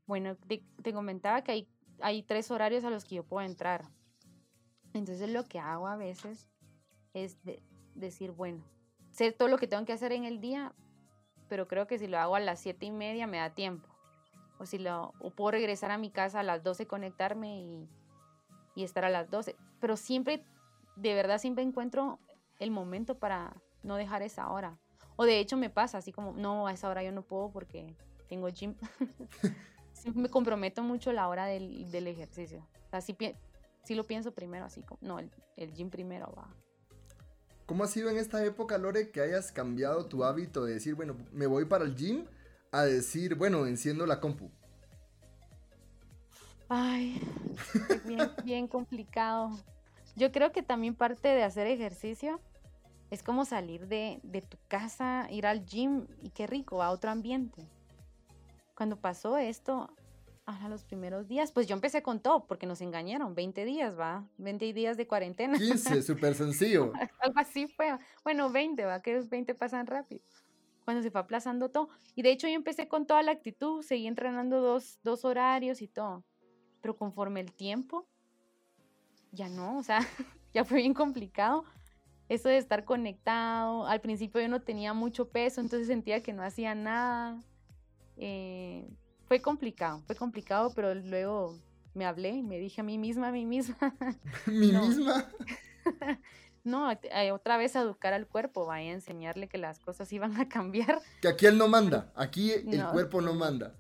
[0.07, 1.69] Bueno, te, comentaba que hay,
[2.01, 3.91] hay tres horarios a los que yo puedo entrar.
[4.95, 6.49] Entonces lo que hago a veces
[7.13, 7.37] es
[7.95, 8.65] decir, bueno,
[9.17, 10.75] sé todo lo que tengo que hacer en el día,
[11.49, 13.89] pero creo que si lo hago a las siete y media me da tiempo.
[14.59, 17.89] O si lo puedo regresar a mi casa a las 12, conectarme y,
[18.75, 19.57] y estar a las 12.
[19.81, 20.45] Pero siempre,
[20.97, 22.19] de verdad, siempre encuentro
[22.59, 24.79] el momento para no dejar esa hora.
[25.17, 27.95] O de hecho me pasa así como, no, a esa hora yo no puedo porque
[28.29, 28.75] tengo gym.
[30.15, 32.67] me comprometo mucho la hora del, del ejercicio.
[32.87, 33.17] O sea, sí,
[33.95, 36.55] lo pienso primero, así como, no, el, el gym primero va.
[37.67, 41.17] ¿Cómo ha sido en esta época, Lore, que hayas cambiado tu hábito de decir, bueno,
[41.33, 42.25] me voy para el gym,
[42.71, 44.51] a decir, bueno, enciendo la compu?
[46.69, 47.21] Ay,
[48.05, 49.51] bien, bien complicado.
[50.15, 52.41] Yo creo que también parte de hacer ejercicio
[53.11, 57.11] es como salir de, de tu casa, ir al gym y qué rico, a otro
[57.11, 57.69] ambiente.
[58.77, 59.91] Cuando pasó esto,
[60.47, 64.25] a los primeros días, pues yo empecé con todo, porque nos engañaron, 20 días, va,
[64.39, 65.59] 20 días de cuarentena.
[65.59, 66.93] 15, súper sencillo.
[67.19, 70.23] Algo así fue, bueno, 20, va, que los 20 pasan rápido.
[70.85, 71.89] Cuando se fue aplazando todo.
[72.15, 75.89] Y de hecho yo empecé con toda la actitud, seguí entrenando dos, dos horarios y
[75.89, 76.25] todo.
[76.81, 78.07] Pero conforme el tiempo,
[79.33, 79.99] ya no, o sea,
[80.55, 81.65] ya fue bien complicado.
[82.29, 86.45] Eso de estar conectado, al principio yo no tenía mucho peso, entonces sentía que no
[86.45, 87.41] hacía nada.
[88.17, 88.89] Eh,
[89.27, 91.59] fue complicado, fue complicado, pero luego
[91.95, 93.77] me hablé, me dije a mí misma, a mí misma.
[94.47, 95.29] ¿Mi misma?
[96.65, 96.91] no,
[97.33, 101.01] otra vez educar al cuerpo, vaya a enseñarle que las cosas iban a cambiar.
[101.21, 103.75] Que aquí él no manda, aquí el cuerpo no manda.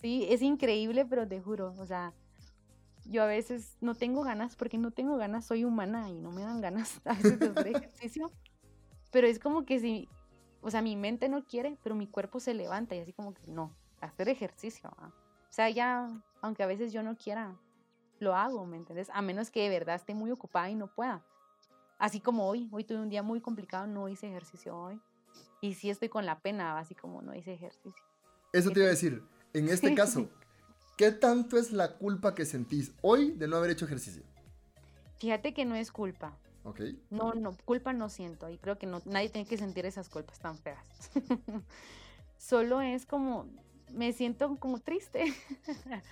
[0.00, 2.12] Sí, es increíble, pero te juro, o sea,
[3.06, 6.42] yo a veces no tengo ganas, porque no tengo ganas, soy humana y no me
[6.42, 8.30] dan ganas a veces de hacer ejercicio,
[9.10, 10.08] pero es como que si,
[10.60, 13.46] o sea, mi mente no quiere, pero mi cuerpo se levanta y así como que
[13.46, 14.90] no, hacer ejercicio.
[14.98, 15.12] O
[15.50, 16.08] sea, ya,
[16.40, 17.56] aunque a veces yo no quiera,
[18.20, 19.10] lo hago, ¿me entiendes?
[19.12, 21.24] A menos que de verdad esté muy ocupada y no pueda.
[21.98, 25.00] Así como hoy, hoy tuve un día muy complicado, no hice ejercicio hoy.
[25.60, 28.02] Y sí estoy con la pena, así como no hice ejercicio.
[28.52, 30.28] Eso te iba a decir, en este caso,
[30.96, 34.22] ¿qué tanto es la culpa que sentís hoy de no haber hecho ejercicio?
[35.18, 36.36] Fíjate que no es culpa.
[36.64, 36.80] Ok.
[37.10, 40.38] No, no, culpa no siento y creo que no, nadie tiene que sentir esas culpas
[40.38, 40.84] tan feas.
[42.38, 43.46] Solo es como,
[43.90, 45.24] me siento como triste.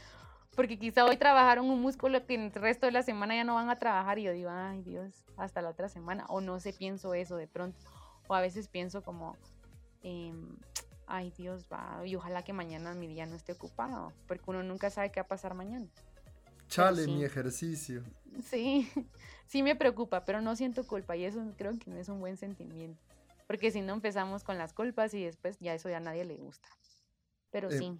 [0.54, 3.70] Porque quizá hoy trabajaron un músculo que el resto de la semana ya no van
[3.70, 6.26] a trabajar y yo digo, ay Dios, hasta la otra semana.
[6.28, 7.78] O no sé, pienso eso de pronto.
[8.28, 9.36] O a veces pienso como,
[10.02, 10.56] em,
[11.06, 14.90] ay Dios, va, y ojalá que mañana mi día no esté ocupado, porque uno nunca
[14.90, 15.86] sabe qué va a pasar mañana.
[16.68, 18.02] Chale, mi ejercicio.
[18.44, 18.90] Sí,
[19.46, 22.36] sí me preocupa, pero no siento culpa y eso creo que no es un buen
[22.36, 23.00] sentimiento.
[23.46, 26.36] Porque si no empezamos con las culpas y después ya eso ya a nadie le
[26.36, 26.68] gusta.
[27.52, 27.98] Pero eh, sí.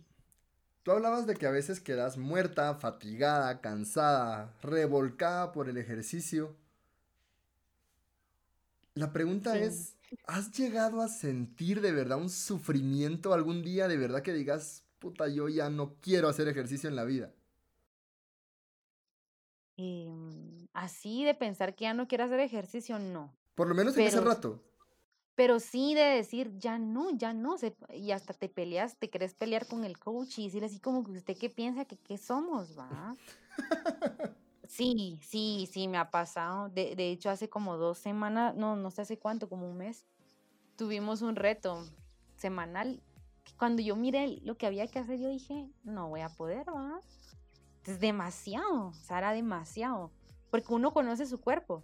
[0.83, 6.57] Tú hablabas de que a veces quedas muerta, fatigada, cansada, revolcada por el ejercicio.
[8.95, 9.95] La pregunta es,
[10.27, 15.29] ¿has llegado a sentir de verdad un sufrimiento algún día de verdad que digas, puta,
[15.29, 17.33] yo ya no quiero hacer ejercicio en la vida?
[19.77, 23.33] Em, así de pensar que ya no quiero hacer ejercicio, no.
[23.55, 24.61] Por lo menos en ese rato
[25.42, 27.57] pero sí de decir, ya no, ya no,
[27.92, 31.11] y hasta te peleas, te querés pelear con el coach y decirle así como que
[31.11, 33.16] usted qué piensa que qué somos, ¿va?
[34.68, 36.68] sí, sí, sí, me ha pasado.
[36.68, 40.07] De, de hecho, hace como dos semanas, no, no sé hace cuánto, como un mes,
[40.76, 41.85] tuvimos un reto
[42.37, 43.02] semanal.
[43.59, 47.00] cuando yo miré lo que había que hacer, yo dije, no voy a poder, ¿va?
[47.85, 50.12] Es demasiado, era demasiado.
[50.52, 51.83] Porque uno conoce su cuerpo,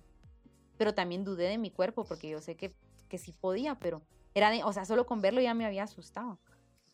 [0.77, 2.73] pero también dudé de mi cuerpo, porque yo sé que
[3.09, 4.03] que sí podía, pero
[4.35, 6.38] era de, o sea, solo con verlo ya me había asustado.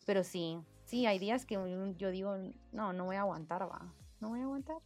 [0.05, 1.55] Pero sí, sí, hay días que
[1.97, 2.35] yo digo,
[2.71, 4.77] no, no voy a aguantar, va, no voy a aguantar.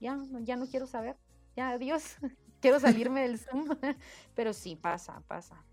[0.00, 1.16] Ya, ya no quiero saber.
[1.56, 2.16] Ya, adiós.
[2.60, 3.68] quiero salirme del Zoom.
[4.34, 5.64] pero sí, pasa, pasa.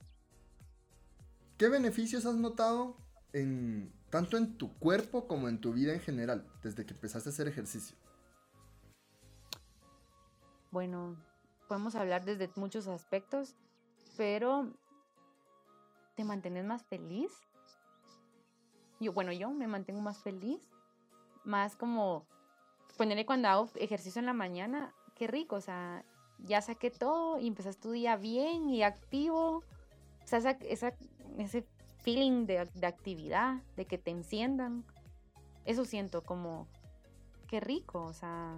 [1.57, 2.97] ¿Qué beneficios has notado
[3.31, 7.31] en tanto en tu cuerpo como en tu vida en general desde que empezaste a
[7.31, 7.97] hacer ejercicio?
[10.71, 11.15] Bueno,
[11.67, 13.55] podemos hablar desde muchos aspectos,
[14.17, 14.71] pero
[16.15, 17.31] te mantienes más feliz.
[18.99, 20.61] Yo, bueno, yo me mantengo más feliz,
[21.43, 22.25] más como
[22.97, 26.05] ponerle cuando hago ejercicio en la mañana, qué rico, o sea,
[26.39, 29.63] ya saqué todo y empezaste tu día bien y activo.
[30.23, 30.93] O sea, esa,
[31.37, 31.65] ese
[32.03, 34.85] feeling de, de, actividad, de que te enciendan,
[35.65, 36.67] eso siento como,
[37.47, 38.57] qué rico, o sea,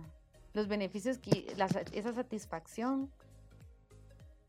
[0.54, 1.54] los beneficios, que,
[1.92, 3.12] esa satisfacción,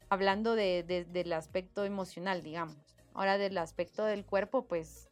[0.09, 2.86] hablando de, del aspecto emocional, digamos.
[3.16, 5.09] Ahora del aspecto del cuerpo, pues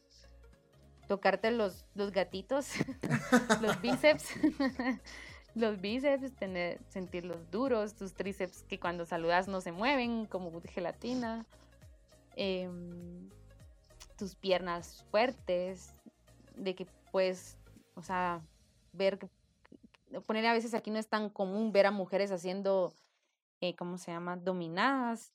[1.08, 2.68] tocarte los, los gatitos,
[3.62, 4.28] los bíceps,
[5.54, 11.46] los bíceps, tener, sentirlos duros, tus tríceps que cuando saludas no se mueven como gelatina,
[12.36, 13.30] em,
[14.18, 15.94] tus piernas fuertes,
[16.56, 17.56] de que puedes,
[17.94, 18.42] o sea,
[18.92, 19.18] ver,
[20.26, 22.92] poner a veces aquí no es tan común ver a mujeres haciendo,
[23.62, 25.32] eh, ¿cómo se llama?, dominadas,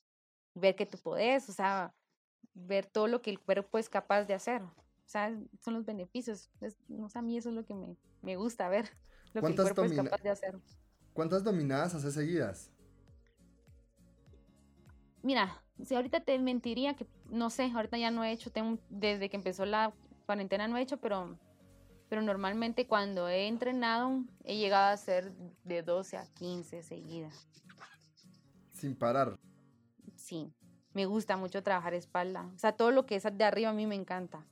[0.54, 1.92] ver que tú podés, o sea,
[2.54, 4.62] ver todo lo que el cuerpo es capaz de hacer.
[4.62, 4.72] O
[5.06, 6.50] sea, son los beneficios.
[6.88, 8.88] no sé, a mí eso es lo que me, me gusta ver,
[9.32, 10.58] lo que el cuerpo es capaz de hacer.
[11.12, 12.70] ¿Cuántas dominadas haces seguidas?
[15.22, 19.28] Mira, si ahorita te mentiría que, no sé, ahorita ya no he hecho, tengo, desde
[19.28, 19.92] que empezó la
[20.26, 21.36] cuarentena no he hecho, pero,
[22.08, 25.32] pero normalmente cuando he entrenado he llegado a hacer
[25.64, 27.48] de 12 a 15 seguidas.
[28.72, 29.38] Sin parar.
[30.14, 30.52] Sí,
[30.92, 32.50] me gusta mucho trabajar espalda.
[32.54, 34.44] O sea, todo lo que es de arriba a mí me encanta.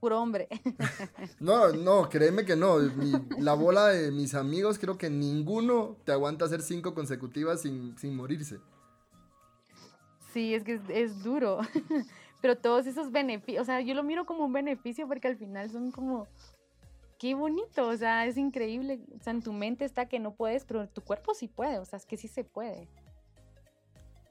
[0.00, 0.48] Puro hombre.
[1.40, 2.78] No, no, créeme que no.
[3.38, 8.16] la bola de mis amigos, creo que ninguno te aguanta hacer cinco consecutivas sin, sin
[8.16, 8.60] morirse.
[10.32, 11.60] Sí, es que es, duro.
[12.42, 15.70] Pero todos esos beneficios, o sea, yo lo miro como un beneficio porque al final
[15.70, 16.26] son como,
[17.18, 19.00] qué bonito, o sea, es increíble.
[19.18, 21.84] O sea, en tu mente está que no puedes, pero tu cuerpo sí puede, o
[21.84, 22.88] sea, es que sí se puede.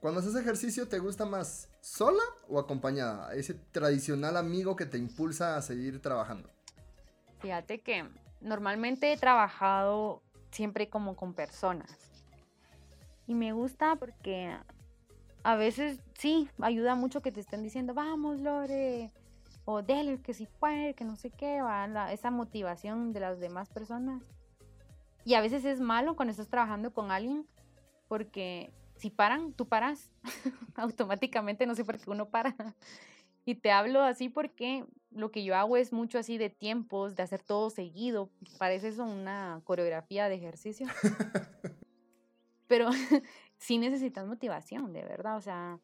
[0.04, 3.34] Cuando haces ejercicio, ¿te gusta más sola o acompañada?
[3.36, 6.50] Ese tradicional amigo que te impulsa a seguir trabajando.
[7.40, 8.04] Fíjate que
[8.42, 11.90] normalmente he trabajado siempre como con personas.
[13.28, 14.54] Y me gusta porque
[15.44, 19.10] a veces sí, ayuda mucho que te estén diciendo, vamos Lore,
[19.64, 23.70] o dele que si puede, que no sé qué, va, esa motivación de las demás
[23.70, 24.22] personas.
[25.24, 27.48] Y a veces es malo cuando estás trabajando con alguien
[28.10, 30.12] porque si paran, tú paras.
[30.76, 32.56] Automáticamente, no sé por qué uno para.
[33.46, 37.24] Y te hablo así porque lo que yo hago es mucho así de tiempos, de
[37.24, 38.30] hacer todo seguido.
[38.58, 40.88] Parece eso una coreografía de ejercicio.
[42.68, 42.90] Pero
[43.58, 45.36] sí necesitas motivación, de verdad.
[45.36, 45.80] O sea,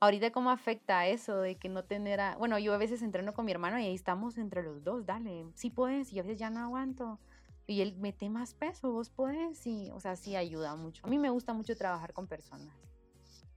[0.00, 2.36] ahorita cómo afecta eso de que no tener a...
[2.36, 5.46] Bueno, yo a veces entreno con mi hermano y ahí estamos entre los dos, dale,
[5.54, 7.20] sí puedes, y a veces ya no aguanto
[7.66, 11.06] y él mete más peso, vos podés, y, o sea, sí ayuda mucho.
[11.06, 12.74] A mí me gusta mucho trabajar con personas.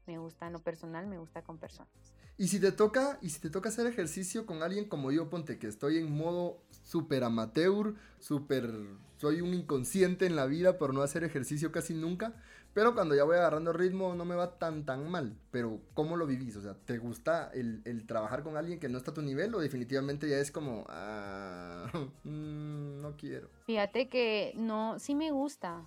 [0.06, 1.92] Me gusta en lo personal, me gusta con personas.
[2.38, 5.58] Y si te toca, y si te toca hacer ejercicio con alguien como yo, ponte
[5.58, 8.72] que estoy en modo súper amateur, súper,
[9.18, 12.36] soy un inconsciente en la vida por no hacer ejercicio casi nunca,
[12.76, 15.34] pero cuando ya voy agarrando ritmo no me va tan tan mal.
[15.50, 16.58] Pero ¿cómo lo vivís?
[16.58, 19.60] O sea, ¿te gusta el, trabajar con alguien que no está a tu nivel o
[19.60, 21.88] definitivamente ya es como, ah,
[22.26, 23.48] mm, no quiero?
[23.66, 25.86] Fíjate que no, sí me gusta.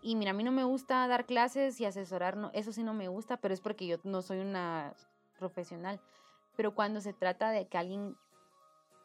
[0.00, 2.94] Y mira, a mí no me gusta dar clases y asesorar, no, eso sí no
[2.94, 4.94] me gusta, pero es porque yo no soy una
[5.40, 6.00] profesional.
[6.56, 8.16] Pero cuando se trata de que alguien,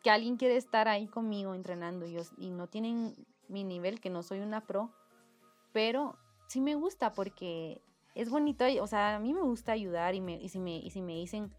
[0.04, 3.16] que alguien quiere estar ahí conmigo entrenando y, y no tienen
[3.48, 4.92] mi nivel, que no soy una pro,
[5.72, 7.82] pero sí me gusta porque
[8.16, 10.90] es bonito, o sea, a mí me gusta ayudar y, me, y, si, me, y
[10.90, 11.52] si me dicen,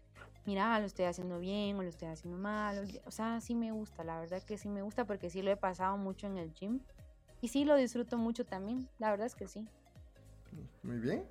[0.45, 4.03] mira, lo estoy haciendo bien o lo estoy haciendo mal, o, sea, sí me gusta,
[4.03, 6.79] la verdad que sí me gusta porque sí lo he pasado mucho en el gym
[7.41, 9.67] y sí lo disfruto mucho también, la verdad es que sí.
[10.83, 11.25] Muy bien.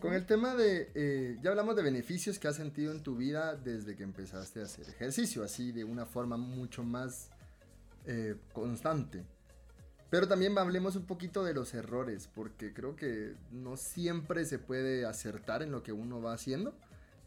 [0.00, 3.56] Con el tema de, eh, ya hablamos de beneficios que has sentido en tu vida
[3.56, 7.30] desde que empezaste a hacer ejercicio, así de una forma mucho más
[8.04, 9.24] eh, constante.
[10.10, 15.04] Pero también hablemos un poquito de los errores, porque creo que no siempre se puede
[15.04, 16.74] acertar en lo que uno va haciendo.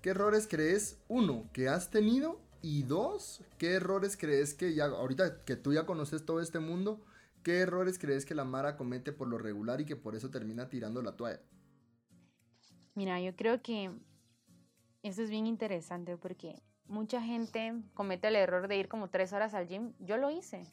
[0.02, 2.39] ¿Qué errores crees, uno, que has tenido?
[2.63, 7.04] Y dos, ¿qué errores crees que ya, ahorita que tú ya conoces todo este mundo,
[7.44, 10.70] qué errores crees que la Mara comete por lo regular y que por eso termina
[10.70, 11.41] tirando la toalla?
[12.96, 13.91] Mira, yo creo que
[15.04, 19.54] eso es bien interesante porque mucha gente comete el error de ir como tres horas
[19.54, 19.94] al gym.
[20.00, 20.65] Yo lo hice.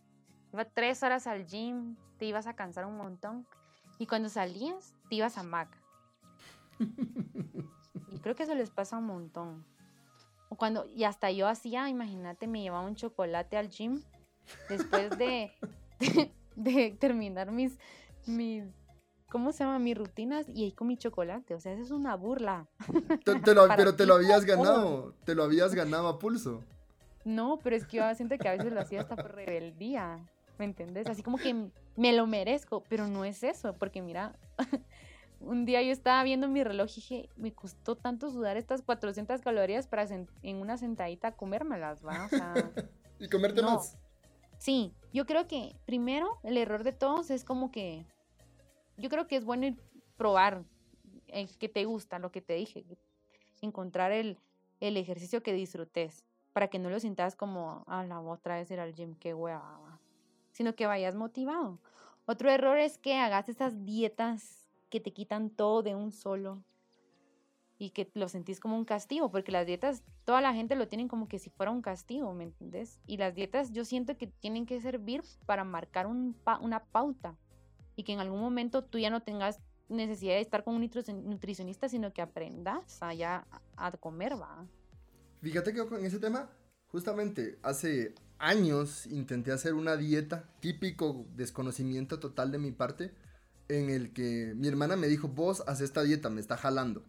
[0.58, 3.46] Iba tres horas al gym, te ibas a cansar un montón.
[4.00, 5.68] Y cuando salías, te ibas a Mac.
[6.80, 9.64] y creo que eso les pasa un montón.
[10.48, 14.02] Cuando, y hasta yo hacía, imagínate, me llevaba un chocolate al gym
[14.68, 15.52] después de,
[16.56, 17.78] de, terminar mis,
[18.26, 18.64] mis,
[19.30, 19.78] ¿cómo se llama?
[19.78, 21.54] Mis rutinas y ahí con mi chocolate.
[21.54, 22.66] O sea, eso es una burla.
[23.24, 26.64] pero te lo habías ganado, te lo habías ganado a pulso.
[27.24, 30.26] No, pero es que yo siento que a veces lo hacía hasta por rebeldía.
[30.58, 31.06] ¿Me entendés?
[31.06, 34.36] Así como que me lo merezco, pero no es eso, porque mira,
[35.40, 39.40] un día yo estaba viendo mi reloj y dije, me costó tanto sudar estas 400
[39.40, 42.26] calorías para en una sentadita comérmelas, ¿va?
[42.26, 42.54] O sea,
[43.18, 43.96] y comerte más.
[44.58, 48.04] Sí, yo creo que primero el error de todos es como que,
[48.96, 49.76] yo creo que es bueno
[50.16, 50.64] probar
[51.28, 52.84] el que te gusta, lo que te dije,
[53.60, 54.38] encontrar el,
[54.80, 58.80] el ejercicio que disfrutes para que no lo sientas como, ah, la otra vez ir
[58.80, 59.87] al gym, qué hueva
[60.58, 61.78] sino que vayas motivado.
[62.26, 66.64] Otro error es que hagas esas dietas que te quitan todo de un solo
[67.78, 71.06] y que lo sentís como un castigo, porque las dietas, toda la gente lo tienen
[71.06, 72.98] como que si fuera un castigo, ¿me entiendes?
[73.06, 77.36] Y las dietas yo siento que tienen que servir para marcar una pauta
[77.94, 80.90] y que en algún momento tú ya no tengas necesidad de estar con un
[81.24, 83.46] nutricionista, sino que aprendas a,
[83.76, 84.66] a comer, va.
[85.40, 86.50] Fíjate que con ese tema,
[86.90, 93.12] justamente hace años intenté hacer una dieta, típico desconocimiento total de mi parte,
[93.68, 97.02] en el que mi hermana me dijo, vos haz esta dieta, me está jalando.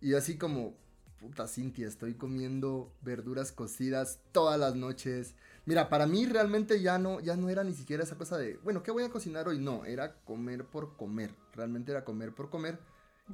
[0.00, 0.76] Y así como,
[1.18, 5.34] puta Cintia, estoy comiendo verduras cocidas todas las noches,
[5.66, 8.84] Mira, para mí realmente ya no, ya no era ni siquiera esa cosa de, bueno,
[8.84, 9.58] ¿qué voy a cocinar hoy?
[9.58, 11.34] No, era comer por comer.
[11.54, 12.78] Realmente era comer por comer.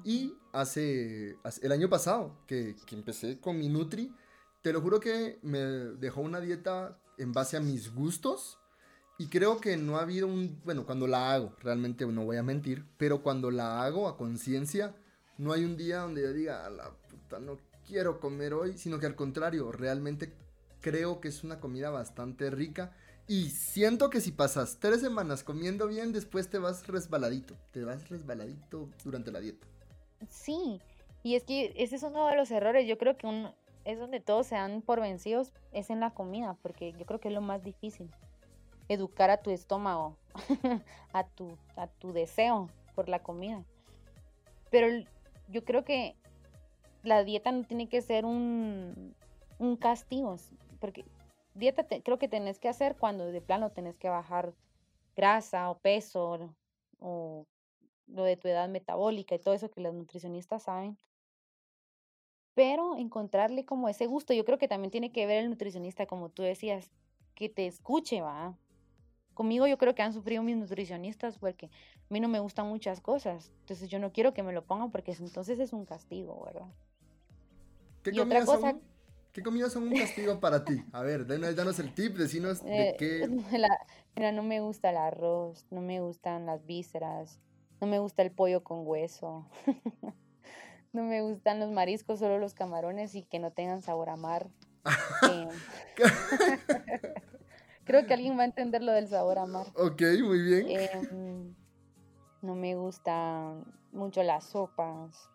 [0.02, 4.14] Y hace, el año pasado que, que empecé con mi Nutri,
[4.62, 8.58] te lo juro que me dejó una dieta en base a mis gustos.
[9.18, 12.42] Y creo que no ha habido un, bueno, cuando la hago, realmente no voy a
[12.42, 14.96] mentir, pero cuando la hago a conciencia,
[15.38, 18.98] no hay un día donde yo diga, a la puta, no quiero comer hoy, sino
[18.98, 20.32] que al contrario, realmente
[20.80, 22.92] creo que es una comida bastante rica.
[23.28, 27.56] Y siento que si pasas tres semanas comiendo bien, después te vas resbaladito.
[27.70, 29.66] Te vas resbaladito durante la dieta.
[30.28, 30.80] Sí,
[31.22, 32.88] y es que ese es uno de los errores.
[32.88, 33.52] Yo creo que un,
[33.84, 37.28] es donde todos se dan por vencidos, es en la comida, porque yo creo que
[37.28, 38.10] es lo más difícil.
[38.88, 40.16] Educar a tu estómago,
[41.12, 43.64] a, tu, a tu deseo por la comida.
[44.70, 44.86] Pero
[45.48, 46.16] yo creo que
[47.02, 49.14] la dieta no tiene que ser un,
[49.58, 50.36] un castigo,
[50.80, 51.04] porque
[51.54, 54.52] dieta creo que tenés que hacer cuando de plano tenés que bajar
[55.14, 56.54] grasa o peso
[57.00, 57.46] o
[58.06, 60.96] lo de tu edad metabólica y todo eso que los nutricionistas saben.
[62.54, 66.28] Pero encontrarle como ese gusto, yo creo que también tiene que ver el nutricionista, como
[66.28, 66.90] tú decías,
[67.34, 68.56] que te escuche, va.
[69.34, 73.00] Conmigo yo creo que han sufrido mis nutricionistas porque a mí no me gustan muchas
[73.00, 73.50] cosas.
[73.60, 76.68] Entonces yo no quiero que me lo pongan porque entonces es un castigo, ¿verdad?
[78.02, 78.74] ¿Qué y otra cosa,
[79.32, 80.84] ¿Qué comidas son un castigo para ti?
[80.92, 83.28] A ver, danos el tip, decinos de eh, qué.
[84.14, 87.40] mira, no me gusta el arroz, no me gustan las vísceras,
[87.80, 89.46] no me gusta el pollo con hueso,
[90.92, 94.48] no me gustan los mariscos, solo los camarones y que no tengan sabor a mar.
[97.84, 99.66] Creo que alguien va a entender lo del sabor a mar.
[99.74, 100.66] Ok, muy bien.
[100.68, 101.54] Em,
[102.40, 105.28] no me gustan mucho las sopas,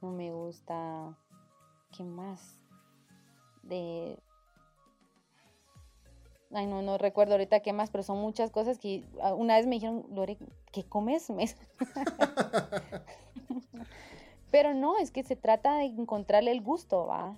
[0.00, 1.16] no me gusta.
[1.96, 2.62] ¿Qué más?
[3.62, 4.18] de...
[6.54, 9.76] Ay, no, no recuerdo ahorita qué más, pero son muchas cosas que una vez me
[9.76, 10.36] dijeron, Lore,
[10.70, 11.28] ¿qué comes?
[14.52, 17.36] pero no, es que se trata de encontrarle el gusto, ¿va?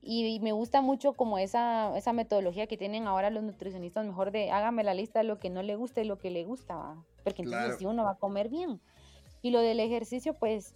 [0.00, 4.50] Y, me gusta mucho como esa, esa metodología que tienen ahora los nutricionistas, mejor de
[4.50, 7.04] hágame la lista de lo que no le gusta y lo que le gusta, ¿va?
[7.22, 8.80] Porque entonces si uno va a comer bien.
[9.42, 10.74] Y lo del ejercicio, pues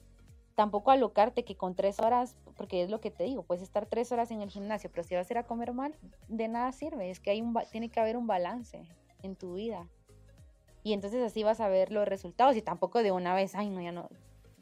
[0.54, 4.12] tampoco alocarte que con tres horas, porque es lo que te digo, puedes estar tres
[4.12, 5.94] horas en el gimnasio, pero si vas a ir a comer mal,
[6.28, 8.82] de nada sirve, es que hay un, tiene que haber un balance
[9.22, 9.88] en tu vida.
[10.82, 13.80] Y entonces así vas a ver los resultados y tampoco de una vez, ay, no,
[13.80, 14.10] ya no,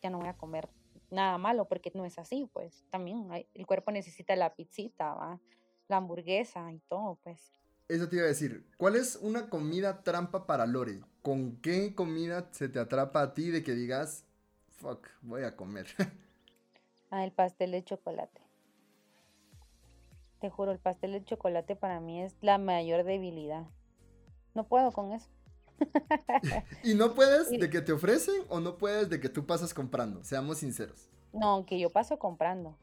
[0.03, 0.69] ya no voy a comer
[1.11, 5.41] nada malo, porque no es así, pues también el cuerpo necesita la pizzita,
[5.89, 7.53] la hamburguesa y todo, pues.
[7.89, 11.01] Eso te iba a decir, ¿cuál es una comida trampa para Lore?
[11.23, 14.27] ¿Con qué comida se te atrapa a ti de que digas,
[14.73, 15.87] fuck, voy a comer.
[17.11, 18.41] ah, el pastel de chocolate.
[20.41, 23.67] Te juro, el pastel de chocolate para mí es la mayor debilidad.
[24.55, 25.31] No puedo con eso.
[26.83, 30.23] ¿Y no puedes de que te ofrecen o no puedes de que tú pasas comprando?
[30.25, 31.09] Seamos sinceros.
[31.33, 32.77] No, que yo paso comprando.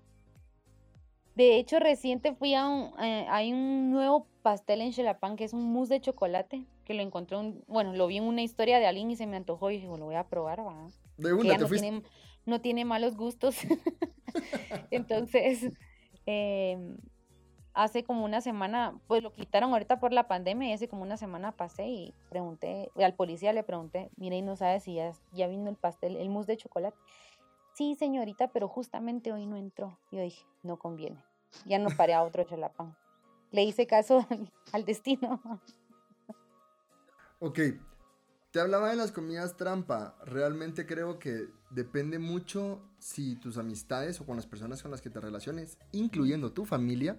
[1.36, 5.54] De hecho, reciente fui a un, eh, hay un nuevo pastel en Xelapan que es
[5.54, 8.86] un mousse de chocolate, que lo encontré, un, bueno, lo vi en una historia de
[8.86, 10.90] alguien y se me antojó y dije, lo voy a probar, va.
[11.18, 12.04] De una, no, tiene,
[12.46, 13.56] no tiene malos gustos.
[14.92, 15.72] Entonces,
[16.28, 16.98] em,
[17.74, 21.18] hace como una semana, pues lo quitaron ahorita por la pandemia y hace como una
[21.18, 25.48] semana pasé y pregunté, al policía le pregunté, mire, y no sabe si ya, ya
[25.48, 26.98] vino el pastel, el mousse de chocolate.
[27.74, 29.98] Sí, señorita, pero justamente hoy no entró.
[30.12, 31.24] Yo dije, no conviene.
[31.66, 32.96] Ya no paré a otro chalapán.
[33.52, 34.28] Le hice caso
[34.72, 35.42] al destino.
[37.40, 37.60] Ok,
[38.52, 40.16] te hablaba de las comidas trampa.
[40.26, 45.10] Realmente creo que depende mucho si tus amistades o con las personas con las que
[45.10, 47.18] te relaciones, incluyendo tu familia,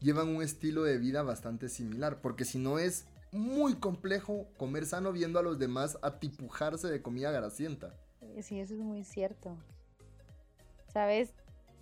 [0.00, 2.20] llevan un estilo de vida bastante similar.
[2.20, 7.30] Porque si no es muy complejo comer sano viendo a los demás atipujarse de comida
[7.32, 7.94] grasienta.
[8.40, 9.56] Sí, eso es muy cierto.
[10.92, 11.34] ¿Sabes?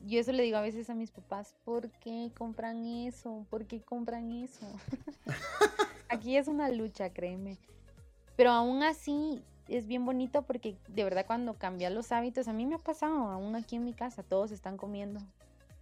[0.05, 3.47] Yo eso le digo a veces a mis papás, ¿por qué compran eso?
[3.51, 4.67] ¿Por qué compran eso?
[6.09, 7.59] Aquí es una lucha, créeme.
[8.37, 12.67] Pero aún así es bien bonito porque de verdad cuando cambias los hábitos, a mí
[12.67, 15.21] me ha pasado, aún aquí en mi casa, todos están comiendo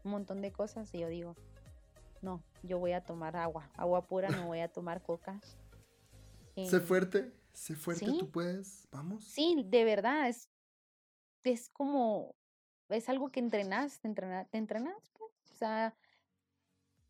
[0.04, 1.36] un montón de cosas y yo digo,
[2.22, 5.40] no, yo voy a tomar agua, agua pura, no voy a tomar coca.
[6.54, 9.24] sé em, fuerte, sé fuerte, tú puedes, vamos.
[9.24, 10.48] Sí, de verdad, es,
[11.44, 12.34] es como,
[12.88, 15.32] es algo que entrenas, te entrenas, te entrenas, pues.
[15.52, 15.94] o sea,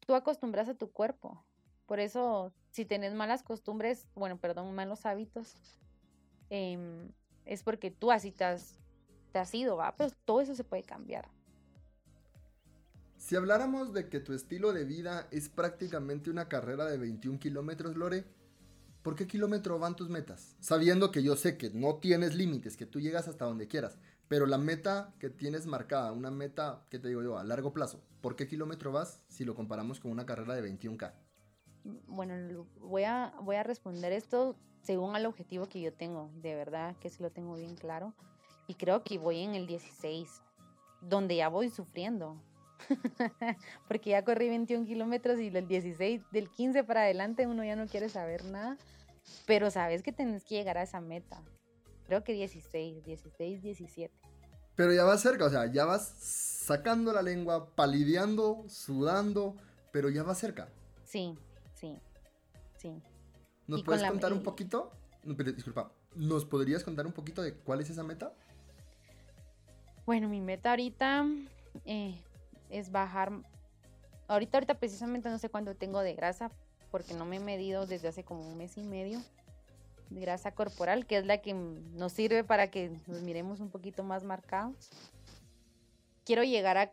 [0.07, 1.45] tú acostumbras a tu cuerpo.
[1.87, 5.57] Por eso, si tienes malas costumbres, bueno, perdón, malos hábitos,
[6.49, 7.11] em,
[7.45, 8.79] es porque tú así te has,
[9.33, 9.97] te has ido, ¿va?
[9.97, 11.29] Pero todo eso se puede cambiar.
[13.21, 17.95] Si habláramos de que tu estilo de vida es prácticamente una carrera de 21 kilómetros,
[17.95, 18.25] Lore,
[19.03, 20.57] ¿por qué kilómetro van tus metas?
[20.59, 24.47] Sabiendo que yo sé que no tienes límites, que tú llegas hasta donde quieras, pero
[24.47, 28.37] la meta que tienes marcada, una meta, que te digo yo, a largo plazo, ¿por
[28.37, 31.13] qué kilómetro vas si lo comparamos con una carrera de 21K?
[32.07, 36.97] Bueno, voy a, voy a responder esto según al objetivo que yo tengo, de verdad
[36.97, 38.15] que sí lo tengo bien claro.
[38.67, 40.43] Y creo que voy en el 16,
[41.03, 42.43] donde ya voy sufriendo.
[43.89, 47.87] Porque ya corrí 21 kilómetros y del 16, del 15 para adelante uno ya no
[47.87, 48.77] quiere saber nada.
[49.47, 51.43] Pero sabes que tenés que llegar a esa meta.
[52.07, 54.15] Creo que 16, 16, 17.
[54.75, 59.57] Pero ya vas cerca, o sea, ya vas sacando la lengua, palideando, sudando,
[59.93, 60.69] pero ya vas cerca.
[61.05, 61.37] Sí,
[61.75, 61.99] sí,
[62.77, 63.03] sí.
[63.67, 64.93] ¿Nos puedes contar un poquito?
[65.23, 68.33] disculpa, ¿nos podrías contar un poquito de cuál es esa meta?
[70.07, 71.27] Bueno, mi meta ahorita
[71.85, 72.21] eh,
[72.71, 73.33] es bajar.
[74.29, 76.51] Ahorita, ahorita precisamente no sé cuánto tengo de grasa,
[76.91, 79.21] porque no me he medido desde hace como un mes y medio
[80.11, 84.03] de grasa corporal, que es la que nos sirve para que nos miremos un poquito
[84.03, 84.91] más marcados.
[86.25, 86.93] Quiero llegar a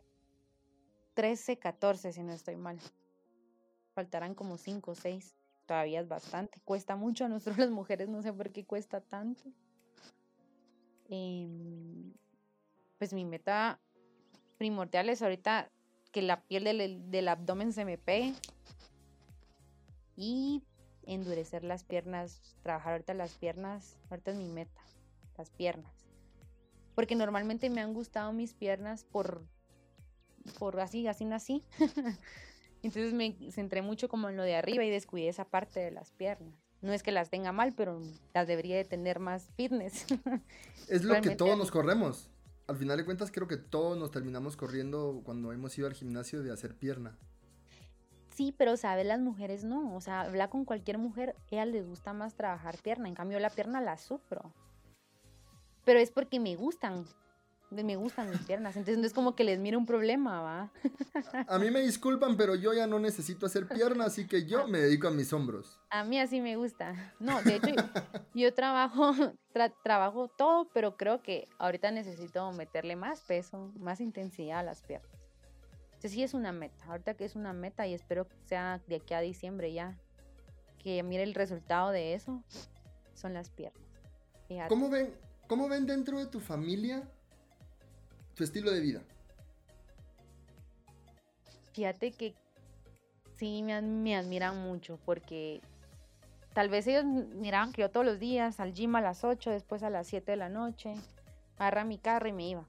[1.14, 2.78] 13, 14, si no estoy mal.
[3.92, 5.34] Faltarán como 5 o 6.
[5.66, 6.60] Todavía es bastante.
[6.64, 9.42] Cuesta mucho a nosotros las mujeres, no sé por qué cuesta tanto.
[11.08, 12.12] Em,
[12.98, 13.80] pues mi meta
[14.58, 15.70] primordial es ahorita
[16.12, 18.34] que la piel del, abdomen se me pegue
[20.16, 20.62] y
[21.06, 24.82] endurecer las piernas, trabajar ahorita las piernas, ahorita es mi meta,
[25.36, 25.92] las piernas.
[26.94, 29.44] Porque normalmente me han gustado mis piernas por,
[30.58, 31.64] por así, así nací.
[32.82, 36.12] Entonces me centré mucho como en lo de arriba y descuidé esa parte de las
[36.12, 36.54] piernas.
[36.80, 38.00] No es que las tenga mal, pero
[38.34, 40.06] las debería de tener más fitness.
[40.88, 42.30] Es lo que todos nos corremos
[42.68, 46.42] al final de cuentas creo que todos nos terminamos corriendo cuando hemos ido al gimnasio
[46.42, 47.16] de hacer pierna.
[48.28, 49.96] Sí, pero sabes, las mujeres no.
[49.96, 53.08] O sea, habla con cualquier mujer, ella les gusta más trabajar pierna.
[53.08, 54.52] En cambio, la pierna la sufro.
[55.84, 57.06] Pero es porque me gustan
[57.70, 60.72] me gustan mis piernas, entonces no es como que les mire un problema, ¿va?
[61.46, 64.78] A mí me disculpan, pero yo ya no necesito hacer piernas, así que yo me
[64.78, 65.78] dedico a mis hombros.
[65.90, 67.14] A mí así me gusta.
[67.18, 67.74] No, de hecho,
[68.34, 69.12] yo trabajo,
[69.82, 75.10] trabajo todo, pero creo que ahorita necesito meterle más peso, más intensidad a las piernas.
[75.88, 78.96] Entonces sí es una meta, ahorita que es una meta y espero que sea de
[78.96, 79.98] aquí a diciembre ya,
[80.78, 82.42] que mire el resultado de eso,
[83.14, 83.82] son las piernas.
[84.68, 85.12] ¿Cómo ven,
[85.48, 87.02] ¿Cómo ven dentro de tu familia
[88.38, 89.02] tu estilo de vida?
[91.72, 92.34] Fíjate que
[93.36, 95.60] sí me, me admiran mucho porque
[96.54, 99.82] tal vez ellos miraban que yo todos los días al gym a las 8, después
[99.82, 100.94] a las 7 de la noche,
[101.56, 102.64] agarra mi carro y me iba.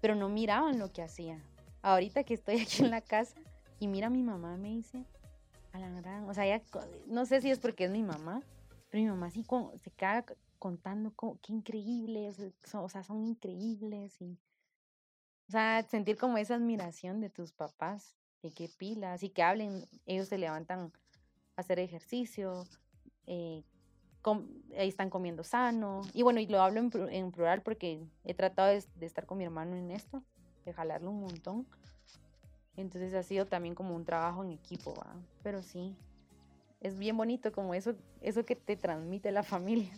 [0.00, 1.40] Pero no miraban lo que hacía.
[1.82, 3.40] Ahorita que estoy aquí en la casa
[3.78, 5.04] y mira a mi mamá, me dice,
[5.72, 6.62] a la gran, o sea, ya,
[7.06, 8.42] no sé si es porque es mi mamá,
[8.90, 9.44] pero mi mamá sí
[9.82, 10.24] se queda
[10.58, 12.40] contando qué increíbles,
[12.74, 14.36] o sea, son increíbles y
[15.52, 19.86] o sea, sentir como esa admiración de tus papás, de qué pilas, y que hablen,
[20.06, 20.90] ellos se levantan
[21.56, 22.64] a hacer ejercicio,
[23.26, 23.62] eh,
[24.78, 26.00] ahí están comiendo sano.
[26.14, 29.76] Y bueno, y lo hablo en, plural porque he tratado de, estar con mi hermano
[29.76, 30.22] en esto,
[30.64, 31.66] de jalarlo un montón.
[32.78, 35.14] Entonces ha sido también como un trabajo en equipo, ¿va?
[35.42, 35.94] pero sí,
[36.80, 39.92] es bien bonito como eso, eso que te transmite la familia.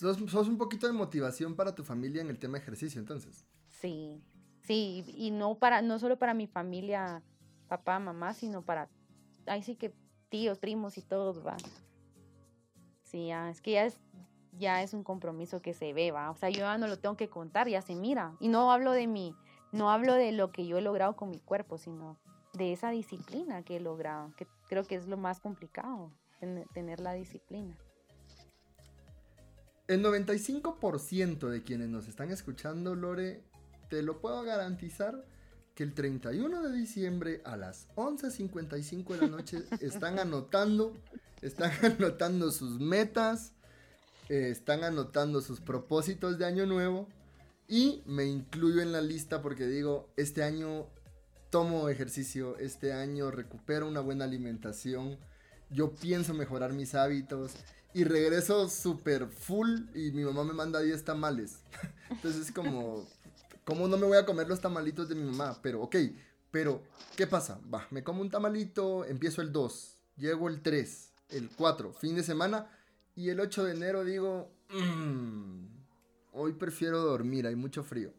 [0.00, 3.44] Sos, sos un poquito de motivación para tu familia en el tema ejercicio, entonces.
[3.70, 4.20] Sí,
[4.64, 7.22] Sí, y no para, no solo para mi familia,
[7.68, 8.88] papá, mamá, sino para,
[9.46, 9.94] ahí sí que
[10.30, 11.56] tíos, primos y todos, va.
[13.02, 14.00] Sí, es que ya es,
[14.58, 16.30] ya es un compromiso que se ve, va.
[16.30, 18.34] O sea, yo ya no lo tengo que contar, ya se mira.
[18.40, 19.36] Y no hablo de mi,
[19.70, 22.18] no hablo de lo que yo he logrado con mi cuerpo, sino
[22.54, 26.10] de esa disciplina que he logrado, que creo que es lo más complicado,
[26.72, 27.76] tener la disciplina.
[29.86, 33.44] El 95% de quienes nos están escuchando, Lore,
[33.88, 35.24] te lo puedo garantizar
[35.74, 40.96] que el 31 de diciembre a las 11.55 de la noche están anotando,
[41.42, 43.52] están anotando sus metas,
[44.28, 47.08] eh, están anotando sus propósitos de año nuevo
[47.68, 50.86] y me incluyo en la lista porque digo, este año
[51.50, 55.18] tomo ejercicio, este año recupero una buena alimentación,
[55.70, 57.52] yo pienso mejorar mis hábitos
[57.94, 61.60] y regreso súper full y mi mamá me manda 10 tamales.
[62.10, 63.06] Entonces es como,
[63.64, 65.58] ¿Cómo no me voy a comer los tamalitos de mi mamá?
[65.62, 65.96] Pero, ok,
[66.50, 66.82] pero,
[67.16, 67.60] ¿qué pasa?
[67.72, 72.22] Va, me como un tamalito, empiezo el 2, llego el 3, el 4, fin de
[72.22, 72.70] semana,
[73.16, 75.66] y el 8 de enero digo, mmm,
[76.32, 78.12] hoy prefiero dormir, hay mucho frío.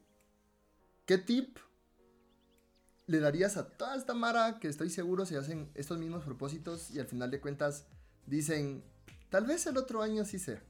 [1.06, 1.60] ¿Qué tip
[3.08, 7.00] le darías a toda esta Mara que estoy seguro se hacen estos mismos propósitos y
[7.00, 7.86] al final de cuentas
[8.26, 8.84] dicen,
[9.30, 10.64] tal vez el otro año sí sea?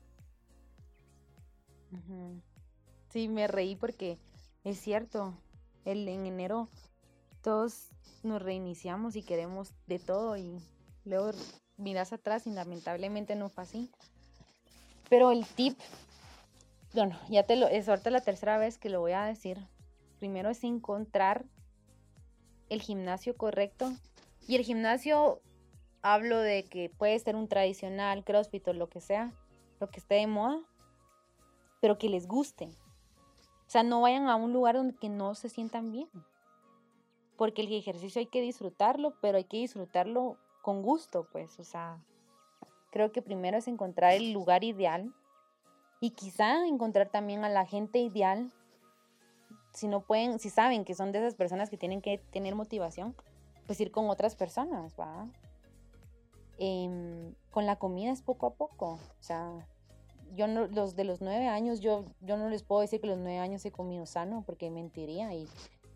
[3.09, 4.19] Sí, me reí porque
[4.65, 5.33] es cierto,
[5.85, 6.67] el, en enero
[7.41, 7.89] todos
[8.23, 10.59] nos reiniciamos y queremos de todo y
[11.05, 11.31] luego
[11.77, 13.91] miras atrás y lamentablemente no fue así.
[15.07, 15.77] Pero el tip,
[16.93, 19.59] bueno, ya te lo, es ahorita la tercera vez que lo voy a decir.
[20.17, 21.45] Primero es encontrar
[22.69, 23.93] el gimnasio correcto.
[24.47, 25.41] Y el gimnasio,
[26.01, 29.31] hablo de que puede ser un tradicional, crossfit o lo que sea,
[29.79, 30.59] lo que esté de moda,
[31.81, 32.71] pero que les guste.
[33.67, 36.09] O sea, no vayan a un lugar donde no se sientan bien.
[37.37, 41.59] Porque el ejercicio hay que disfrutarlo, pero hay que disfrutarlo con gusto, pues.
[41.59, 42.03] O sea,
[42.91, 45.13] creo que primero es encontrar el lugar ideal
[45.99, 48.51] y quizá encontrar también a la gente ideal
[49.75, 53.13] si no pueden, si saben que son de esas personas que tienen que tener motivación,
[53.67, 55.27] pues ir con otras personas, ¿va?
[56.57, 59.67] Em, con la comida es poco a poco, o sea,
[60.33, 63.17] yo no, los de los nueve años, yo, yo no les puedo decir que los
[63.17, 65.47] nueve años he comido sano, porque mentiría, y,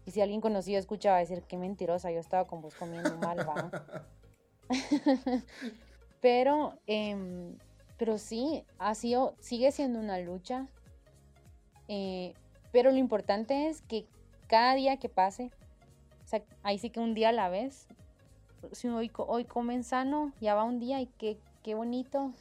[0.05, 3.71] y si alguien conocido escuchaba decir, qué mentirosa, yo estaba con vos comiendo mal, ¿va?
[6.21, 7.57] pero, em,
[7.97, 10.67] pero sí, ha sido, sigue siendo una lucha,
[11.87, 12.33] eh,
[12.71, 14.05] pero lo importante es que
[14.47, 15.51] cada día que pase,
[16.23, 17.87] o sea, ahí sí que un día a la vez,
[18.71, 22.33] si hoy, hoy comen sano, ya va un día y qué, qué bonito.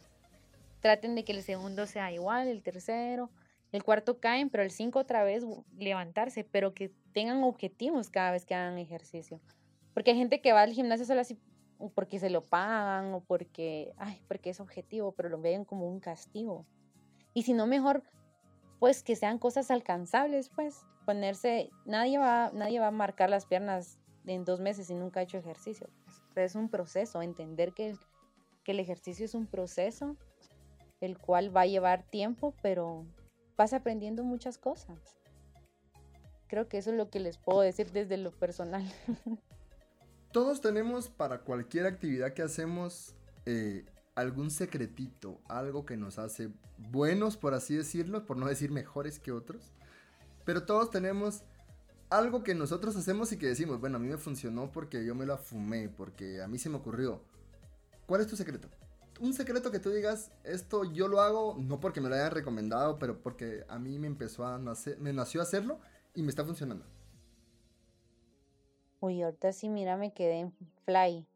[0.80, 3.30] Traten de que el segundo sea igual, el tercero,
[3.72, 5.44] el cuarto caen, pero el cinco otra vez
[5.76, 9.40] levantarse, pero que tengan objetivos cada vez que hagan ejercicio.
[9.92, 11.38] Porque hay gente que va al gimnasio solo así
[11.94, 16.00] porque se lo pagan o porque, ay, porque es objetivo, pero lo ven como un
[16.00, 16.66] castigo.
[17.34, 18.02] Y si no, mejor
[18.78, 23.98] pues que sean cosas alcanzables, pues ponerse, nadie va, nadie va a marcar las piernas
[24.26, 25.88] en dos meses y nunca ha hecho ejercicio.
[26.36, 27.96] Es un proceso, entender que,
[28.62, 30.16] que el ejercicio es un proceso,
[31.00, 33.06] el cual va a llevar tiempo, pero
[33.56, 34.98] vas aprendiendo muchas cosas.
[36.48, 38.84] Creo que eso es lo que les puedo decir desde lo personal.
[40.32, 43.14] Todos tenemos para cualquier actividad que hacemos
[43.46, 43.84] eh,
[44.14, 49.32] algún secretito, algo que nos hace buenos, por así decirlo, por no decir mejores que
[49.32, 49.72] otros.
[50.44, 51.42] Pero todos tenemos
[52.10, 55.26] algo que nosotros hacemos y que decimos, bueno, a mí me funcionó porque yo me
[55.26, 57.22] la fumé, porque a mí se me ocurrió.
[58.06, 58.68] ¿Cuál es tu secreto?
[59.20, 62.98] Un secreto que tú digas, esto yo lo hago no porque me lo hayan recomendado,
[62.98, 65.80] pero porque a mí me empezó a nacer, me nació a hacerlo
[66.14, 66.84] y me está funcionando.
[69.00, 70.52] Uy, ahorita sí, mira, me quedé en
[70.84, 71.26] fly.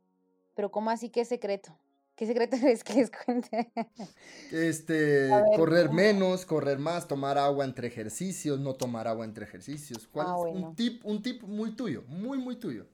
[0.55, 1.77] Pero ¿cómo así que secreto?
[2.17, 3.73] ¿Qué secreto es que les cuente?
[4.51, 10.07] Este, correr menos, correr más, tomar agua entre ejercicios, no tomar agua entre ejercicios.
[10.07, 12.87] ¿Cuál ah, es un tip, un tip muy tuyo, muy, muy tuyo?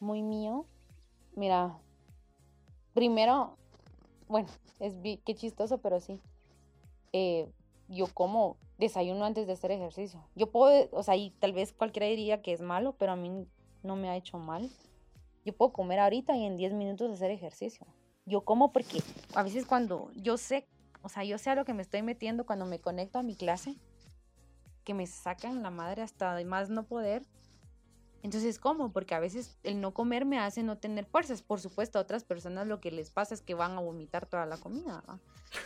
[0.00, 0.66] Muy mío.
[1.36, 1.78] Mira,
[2.94, 3.56] primero,
[4.28, 4.48] bueno,
[4.80, 6.20] es qué chistoso, pero sí.
[7.12, 7.48] Eh,
[7.88, 10.24] yo como desayuno antes de hacer ejercicio.
[10.34, 13.46] Yo puedo, o sea, y tal vez cualquiera diría que es malo, pero a mí
[13.82, 14.70] no me ha hecho mal
[15.44, 17.86] yo puedo comer ahorita y en 10 minutos hacer ejercicio.
[18.24, 19.02] Yo como porque
[19.34, 20.66] a veces cuando yo sé,
[21.02, 23.36] o sea, yo sé a lo que me estoy metiendo cuando me conecto a mi
[23.36, 23.76] clase,
[24.84, 27.22] que me sacan la madre hasta de más no poder.
[28.24, 28.90] Entonces, ¿cómo?
[28.90, 31.42] Porque a veces el no comer me hace no tener fuerzas.
[31.42, 34.46] Por supuesto, a otras personas lo que les pasa es que van a vomitar toda
[34.46, 35.04] la comida.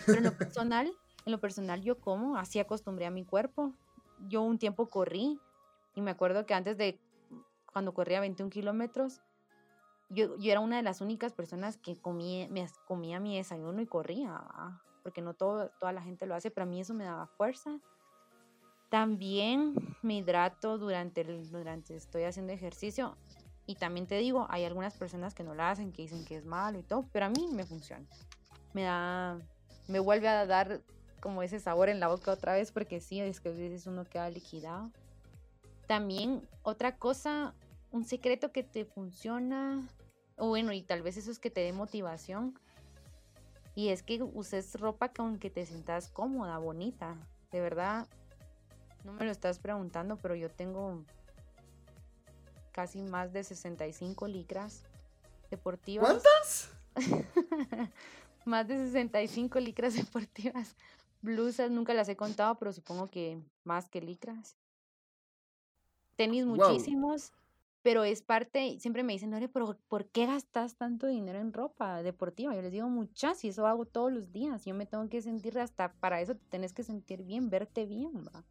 [0.04, 0.92] Pero en lo personal,
[1.24, 3.74] en lo personal yo como, así acostumbré a mi cuerpo.
[4.26, 5.38] Yo un tiempo corrí
[5.94, 7.00] y me acuerdo que antes de
[7.72, 9.20] cuando corría 21 kilómetros,
[10.09, 14.42] yo, era una de las únicas personas que comía, me, comía mi desayuno y corría,
[15.04, 17.78] porque no todo, toda la gente lo hace, pero a mí eso me daba fuerza.
[18.89, 23.16] También me hidrato durante, el, durante estoy haciendo ejercicio
[23.66, 26.47] y también te digo, hay algunas personas que no lo hacen, que dicen que es
[26.47, 28.07] malo y todo, pero a mí me funciona.
[28.72, 29.39] Me da,
[29.89, 30.80] me vuelve a dar
[31.20, 34.05] como ese sabor en la boca otra vez porque sí, es que a veces uno
[34.05, 34.91] queda liquidado.
[35.86, 37.55] También otra cosa,
[37.91, 39.86] un secreto que te funciona,
[40.36, 42.59] o bueno, y tal vez eso es que te dé motivación.
[43.74, 47.16] Y es que uses ropa con que te sientas cómoda, bonita.
[47.53, 48.09] De verdad,
[49.05, 51.05] no me lo estás preguntando, pero yo tengo
[52.72, 54.82] casi más de 65 licras
[55.51, 56.07] deportivas.
[56.07, 56.70] ¿Cuántas?
[58.44, 60.76] más de 65 licras deportivas.
[61.20, 64.57] Blusas nunca las he contado, pero supongo que más que licras.
[66.16, 67.32] Tenis muchísimos
[67.82, 72.03] pero es parte, siempre me dicen, Nore, pero ¿por qué gastas tanto dinero en ropa
[72.03, 72.55] deportiva?
[72.55, 75.59] Yo les digo, muchas, y eso hago todos los días, yo me tengo que sentir,
[75.59, 78.44] hasta para eso te tenés que sentir bien, verte bien, ¿va?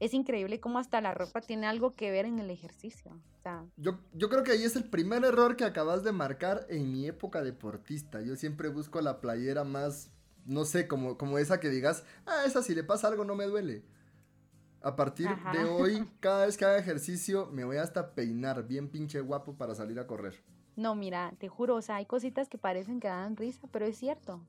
[0.00, 3.12] Es increíble cómo hasta la ropa tiene algo que ver en el ejercicio.
[3.38, 6.66] O sea, Yo, yo creo que ahí es el primer error que acabas de marcar
[6.68, 8.20] en mi época deportista.
[8.22, 10.10] Yo siempre busco la playera más,
[10.44, 13.44] no sé, como, como esa que digas, ah, esa si le pasa algo no me
[13.46, 13.84] duele.
[14.80, 15.52] A partir Ajá.
[15.52, 19.74] de hoy, cada vez que haga ejercicio, me voy hasta peinar bien pinche guapo para
[19.74, 20.42] salir a correr.
[20.76, 23.98] no, mira, te juro, o sea, hay cositas que parecen que dan risa, pero es
[23.98, 24.46] cierto.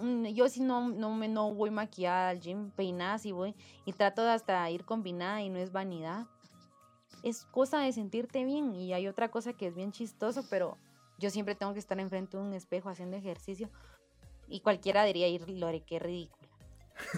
[0.00, 3.54] Mm, yo si no, no, me, no voy maquillada al gym, peinada, si voy,
[3.84, 6.26] y trato de hasta ir combinada y no es vanidad.
[7.22, 8.74] Es cosa de sentirte bien.
[8.74, 10.78] Y hay otra cosa que es bien chistoso, pero
[11.18, 13.70] yo siempre tengo que estar enfrente de un espejo haciendo ejercicio.
[14.48, 16.48] Y cualquiera diría ir, Lore, qué ridícula.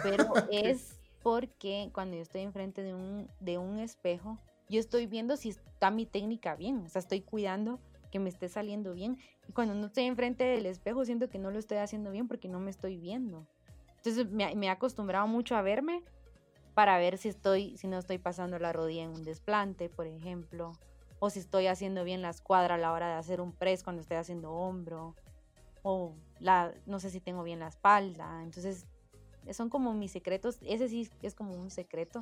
[0.02, 4.38] Pero es porque cuando yo estoy enfrente de un, de un espejo,
[4.68, 6.84] yo estoy viendo si está mi técnica bien.
[6.86, 7.80] O sea, estoy cuidando
[8.10, 9.18] que me esté saliendo bien.
[9.48, 12.48] Y cuando no estoy enfrente del espejo, siento que no lo estoy haciendo bien porque
[12.48, 13.46] no me estoy viendo.
[13.96, 16.02] Entonces me, me he acostumbrado mucho a verme
[16.74, 20.72] para ver si estoy, si no estoy pasando la rodilla en un desplante, por ejemplo,
[21.18, 24.02] o si estoy haciendo bien la escuadra a la hora de hacer un press cuando
[24.02, 25.14] estoy haciendo hombro,
[25.82, 28.42] o la, no sé si tengo bien la espalda.
[28.42, 28.86] Entonces,
[29.52, 30.58] son como mis secretos.
[30.62, 32.20] Ese sí es como un secreto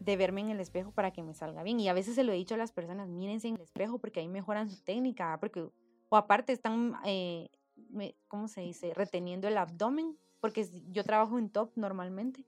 [0.00, 1.80] de verme en el espejo para que me salga bien.
[1.80, 4.20] Y a veces se lo he dicho a las personas, mírense en el espejo porque
[4.20, 5.68] ahí mejoran su técnica, porque,
[6.08, 7.48] o aparte están, eh,
[8.28, 8.92] ¿cómo se dice?
[8.94, 12.44] Reteniendo el abdomen, porque yo trabajo en top normalmente.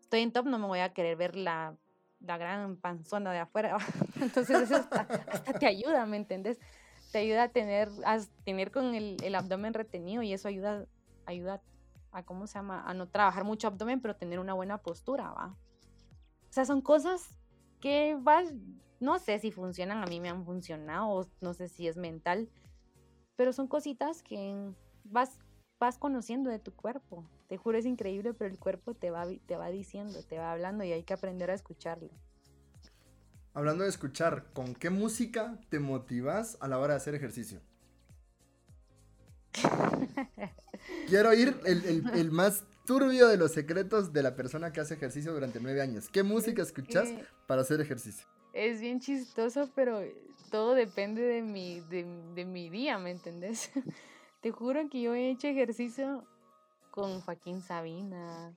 [0.00, 1.76] Estoy en top, no me voy a querer ver la,
[2.20, 3.76] la gran panzona de afuera.
[4.20, 6.58] Entonces eso hasta te ayuda, ¿me entendés?
[7.12, 10.86] Te ayuda a tener, a tener con el, el abdomen retenido y eso ayuda,
[11.24, 11.62] ayuda
[12.12, 12.82] a, ¿cómo se llama?
[12.86, 15.56] A no trabajar mucho abdomen, pero tener una buena postura, ¿va?
[16.50, 17.34] O sea, son cosas
[17.80, 18.52] que vas,
[19.00, 22.48] no sé si funcionan, a mí me han funcionado, no sé si es mental,
[23.36, 24.72] pero son cositas que
[25.04, 25.38] vas,
[25.78, 27.24] vas conociendo de tu cuerpo.
[27.48, 30.84] Te juro, es increíble, pero el cuerpo te va, te va diciendo, te va hablando
[30.84, 32.10] y hay que aprender a escucharlo.
[33.54, 37.60] Hablando de escuchar, ¿con qué música te motivas a la hora de hacer ejercicio?
[41.08, 44.94] Quiero oír el, el- el más turbio de los secretos de la persona que hace
[44.94, 46.08] ejercicio durante nueve años.
[46.08, 48.26] ¿Qué música escuchas que- para hacer ejercicio?
[48.54, 50.00] Es bien chistoso, pero
[50.50, 53.70] todo depende de mi, de, de mi día, ¿me entendés?
[54.40, 56.24] Te juro que yo he hecho ejercicio
[56.90, 58.56] con Joaquín Sabina,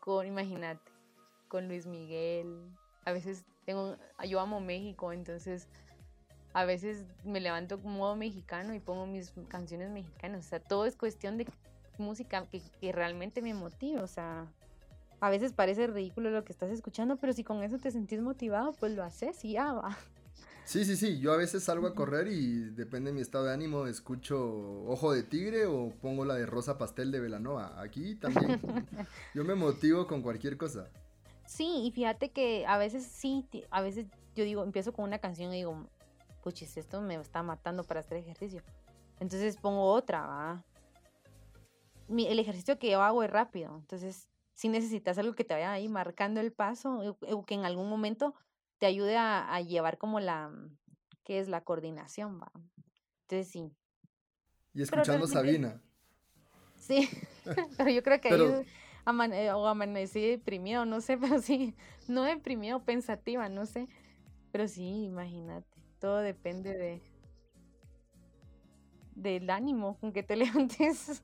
[0.00, 0.90] con, imagínate,
[1.46, 2.68] con Luis Miguel.
[3.04, 3.96] A veces tengo,
[4.28, 5.68] yo amo México, entonces
[6.52, 10.46] a veces me levanto como modo mexicano y pongo mis canciones mexicanas.
[10.46, 11.46] O sea, todo es cuestión de
[11.98, 14.00] música que, que realmente me motive.
[14.00, 14.46] O sea,
[15.20, 18.72] a veces parece ridículo lo que estás escuchando, pero si con eso te sentís motivado,
[18.72, 19.96] pues lo haces y ya va.
[20.66, 21.20] Sí, sí, sí.
[21.20, 25.12] Yo a veces salgo a correr y depende de mi estado de ánimo, escucho Ojo
[25.12, 27.80] de Tigre o pongo la de Rosa Pastel de Velanova.
[27.80, 28.60] Aquí también.
[29.34, 30.88] Yo me motivo con cualquier cosa.
[31.46, 35.52] Sí, y fíjate que a veces sí, a veces yo digo, empiezo con una canción
[35.52, 35.86] y digo,
[36.42, 38.62] puchis, esto me está matando para hacer ejercicio.
[39.20, 40.64] Entonces pongo otra, ¿va?
[42.08, 45.72] Mi- el ejercicio que yo hago es rápido, entonces si necesitas algo que te vaya
[45.72, 48.34] ahí marcando el paso o, o que en algún momento
[48.78, 50.50] te ayude a, a llevar como la,
[51.24, 52.50] ¿qué es la coordinación, va?
[53.22, 53.72] Entonces sí,
[54.72, 55.82] Y escuchando realmente- Sabina.
[56.78, 57.08] Sí,
[57.76, 58.66] pero yo creo que Pero- ahí
[59.04, 61.74] amane- o amanecí deprimido, no sé, pero sí,
[62.06, 63.88] no deprimido, pensativa, no sé.
[64.52, 65.66] Pero sí, imagínate,
[65.98, 67.02] todo depende de
[69.14, 71.22] del ánimo con que te levantes.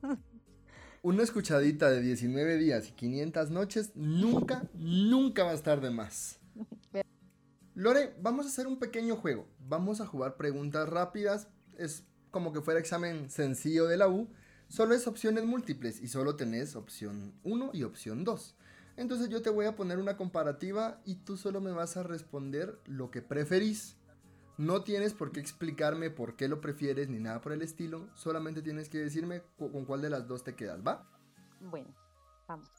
[1.05, 6.39] Una escuchadita de 19 días y 500 noches nunca, nunca va a estar de más.
[7.75, 9.45] Lore, vamos a hacer un pequeño juego.
[9.67, 11.49] Vamos a jugar preguntas rápidas.
[11.77, 14.29] Es como que fuera examen sencillo de la U.
[14.69, 18.55] Solo es opciones múltiples y solo tenés opción 1 y opción 2.
[18.95, 22.79] Entonces yo te voy a poner una comparativa y tú solo me vas a responder
[22.85, 23.97] lo que preferís.
[24.57, 28.07] No tienes por qué explicarme por qué lo prefieres ni nada por el estilo.
[28.15, 31.07] Solamente tienes que decirme cu- con cuál de las dos te quedas, ¿va?
[31.59, 31.87] Bueno,
[32.47, 32.69] vamos.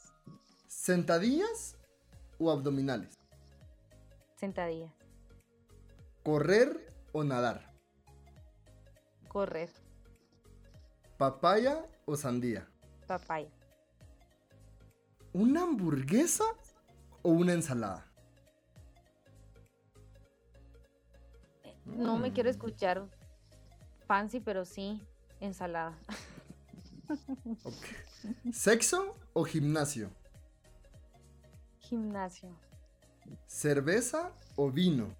[0.68, 1.76] ¿Sentadillas
[2.38, 3.18] o abdominales?
[4.36, 4.92] Sentadillas,
[6.22, 7.72] ¿Correr o nadar?
[9.28, 9.70] correr,
[11.18, 12.68] ¿Papaya o sandía?
[13.06, 13.50] papaya,
[15.32, 16.44] ¿Una hamburguesa
[17.22, 18.06] o una ensalada?
[21.96, 22.50] No me quiero Mm.
[22.50, 23.06] escuchar
[24.06, 25.00] fancy, pero sí,
[25.40, 25.98] ensalada.
[28.52, 30.10] ¿Sexo o gimnasio?
[31.78, 32.48] Gimnasio,
[33.46, 35.14] ¿Cerveza o vino?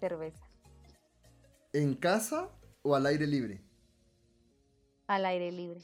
[0.00, 0.44] cerveza,
[1.72, 2.48] ¿En casa
[2.82, 3.62] o al aire libre?
[5.08, 5.80] al aire libre,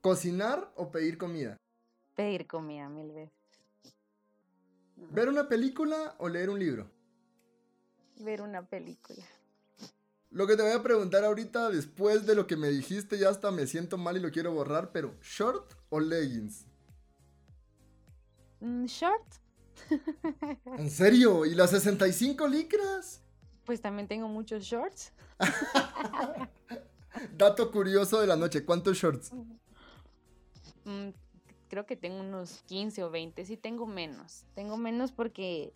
[0.00, 1.56] ¿Cocinar o pedir comida?
[2.14, 3.32] pedir comida mil veces.
[5.10, 6.90] ¿Ver una película o leer un libro?
[8.20, 9.24] Ver una película.
[10.30, 13.50] Lo que te voy a preguntar ahorita, después de lo que me dijiste, ya hasta
[13.50, 16.66] me siento mal y lo quiero borrar, pero ¿short o leggings?
[18.60, 19.24] Mm, short.
[20.78, 21.46] ¿En serio?
[21.46, 23.22] ¿Y las 65 licras?
[23.64, 25.12] Pues también tengo muchos shorts.
[27.36, 29.32] Dato curioso de la noche, ¿cuántos shorts?
[30.84, 31.10] Mm,
[31.68, 34.44] creo que tengo unos 15 o 20, sí tengo menos.
[34.54, 35.72] Tengo menos porque,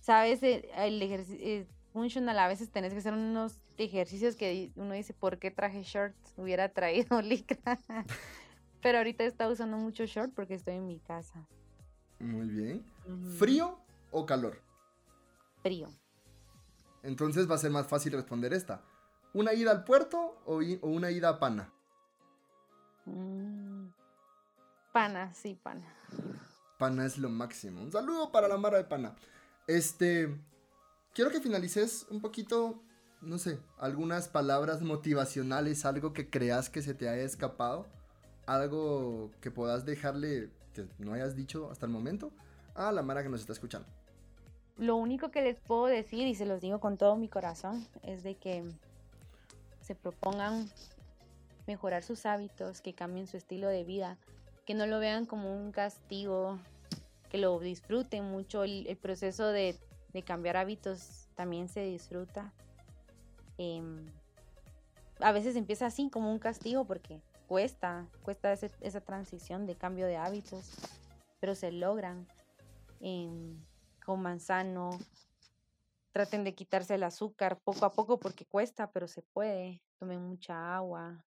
[0.00, 0.42] ¿sabes?
[0.42, 5.14] Eh, el, ejercicio, eh, funcional, a veces tenés que hacer unos ejercicios que uno dice,
[5.14, 6.34] ¿por qué traje shorts?
[6.36, 7.78] Hubiera traído licra.
[8.82, 11.46] Pero ahorita estado usando mucho short porque estoy en mi casa.
[12.18, 12.84] Muy bien.
[13.38, 13.78] ¿Frío
[14.10, 14.60] o calor?
[15.62, 15.88] Frío.
[17.02, 18.82] Entonces va a ser más fácil responder esta.
[19.32, 21.72] ¿Una ida al puerto o, una ida a Pana?
[23.06, 23.88] Mm,
[24.92, 25.86] pana, sí, Pana.
[26.78, 27.82] Pana es lo máximo.
[27.82, 29.14] Un saludo para la Mara de Pana.
[29.70, 30.36] Este,
[31.14, 32.82] quiero que finalices un poquito,
[33.20, 37.86] no sé, algunas palabras motivacionales, algo que creas que se te haya escapado,
[38.46, 42.32] algo que puedas dejarle, que no hayas dicho hasta el momento,
[42.74, 43.86] a la Mara que nos está escuchando.
[44.76, 48.24] Lo único que les puedo decir, y se los digo con todo mi corazón, es
[48.24, 48.64] de que
[49.82, 50.68] se propongan
[51.68, 54.18] mejorar sus hábitos, que cambien su estilo de vida,
[54.66, 56.58] que no lo vean como un castigo,
[57.30, 58.64] que lo disfruten mucho.
[58.64, 59.78] El, proceso de,
[60.24, 62.52] cambiar hábitos también se disfruta.
[63.56, 64.06] Em,
[65.20, 70.16] a veces empieza así como un castigo porque cuesta, cuesta esa transición de cambio de
[70.16, 70.70] hábitos,
[71.40, 72.26] pero se logran.
[73.00, 73.56] Eh,
[74.04, 74.98] con manzano,
[76.12, 79.80] Traten de quitarse el azúcar poco a poco porque cuesta, pero se puede.
[79.98, 81.24] Tomen mucha agua.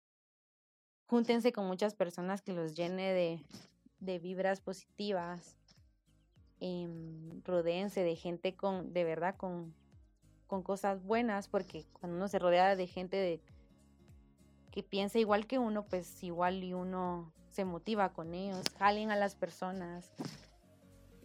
[1.07, 3.47] Júntense con muchas personas que los llene de,
[4.01, 5.57] de vibras positivas.
[6.61, 6.89] Eh,
[7.45, 9.75] rodéense de gente con, de verdad, con,
[10.47, 13.41] con cosas buenas, porque cuando uno se rodea de gente
[14.71, 18.63] que piensa igual que uno, pues igual y uno se motiva con ellos.
[18.79, 20.13] Jalen a las personas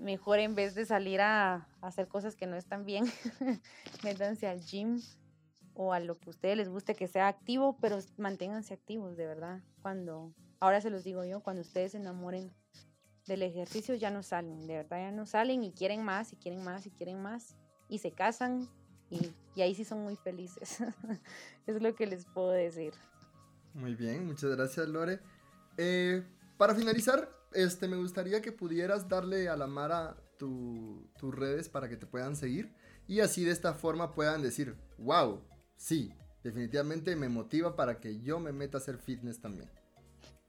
[0.01, 3.05] mejor en vez de salir a, hacer cosas que no están bien,
[4.03, 5.01] métanse al gym
[5.73, 9.25] o a lo que a ustedes les guste que sea activo, pero manténganse activos, de
[9.25, 9.61] verdad.
[9.81, 12.51] Cuando, ahora se los digo yo, cuando ustedes se enamoren
[13.27, 16.63] del ejercicio ya no salen, de verdad ya no salen y quieren más y quieren
[16.63, 17.55] más y quieren más
[17.87, 18.69] y se casan
[19.09, 20.79] y, y ahí sí son muy felices.
[21.67, 22.93] es lo que les puedo decir.
[23.73, 25.19] Muy bien, muchas gracias Lore.
[25.77, 26.23] Eh,
[26.57, 31.97] para finalizar, este, me gustaría que pudieras darle a la Mara tus redes para que
[31.97, 32.73] te puedan seguir
[33.07, 35.41] y así de esta forma puedan decir, wow,
[35.75, 36.13] sí,
[36.43, 39.69] definitivamente me motiva para que yo me meta a hacer fitness también.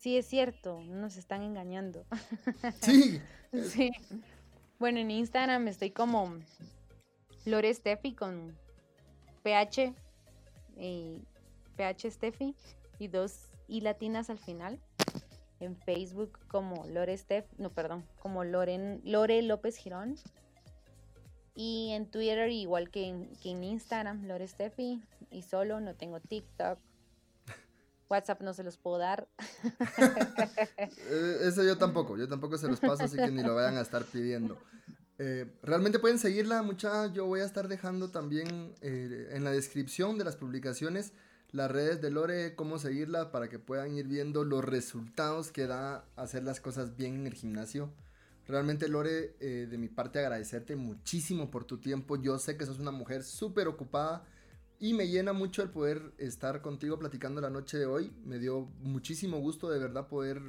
[0.02, 2.04] Sí, es cierto, nos están engañando.
[2.80, 3.20] Sí.
[3.70, 3.92] sí.
[4.80, 6.40] Bueno, en Instagram estoy como
[7.44, 8.58] Lore Steffi con
[9.44, 9.94] PH,
[10.76, 11.22] y
[11.76, 12.56] PH Steffi
[12.98, 14.80] y dos y latinas al final
[15.60, 20.16] en Facebook como Lore Steph, no, perdón, como Loren, Lore López Girón.
[21.54, 25.00] Y en Twitter, igual que en, Instagram, Lore Steffi.
[25.30, 26.78] Y solo no tengo TikTok.
[28.12, 29.28] WhatsApp no se los puedo dar.
[30.78, 33.80] Eh, eso yo tampoco, yo tampoco se los paso, así que ni lo vayan a
[33.80, 34.58] estar pidiendo.
[35.18, 37.12] Eh, realmente pueden seguirla, mucha.
[37.12, 41.12] Yo voy a estar dejando también eh, en la descripción de las publicaciones
[41.52, 46.06] las redes de Lore, cómo seguirla para que puedan ir viendo los resultados que da
[46.16, 47.92] hacer las cosas bien en el gimnasio.
[48.48, 52.16] Realmente Lore, eh, de mi parte agradecerte muchísimo por tu tiempo.
[52.16, 54.24] Yo sé que sos una mujer súper ocupada
[54.82, 58.10] y me llena mucho el poder estar contigo platicando la noche de hoy.
[58.24, 60.42] Me dio muchísimo gusto de verdad poder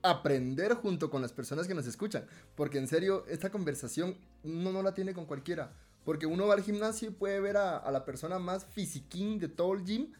[0.00, 2.24] aprender junto con las personas que nos escuchan.
[2.54, 5.76] Porque en serio, esta conversación uno no la tiene con cualquiera.
[6.02, 9.74] Porque uno va al gimnasio y puede ver a, la persona más fisiquín de todo
[9.74, 10.12] el gym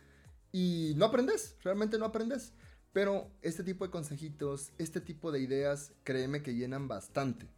[0.53, 2.53] y no aprendes, realmente no aprendes.
[2.93, 7.49] Pero este tipo de consejitos, este tipo de ideas, créeme que llenan bastante.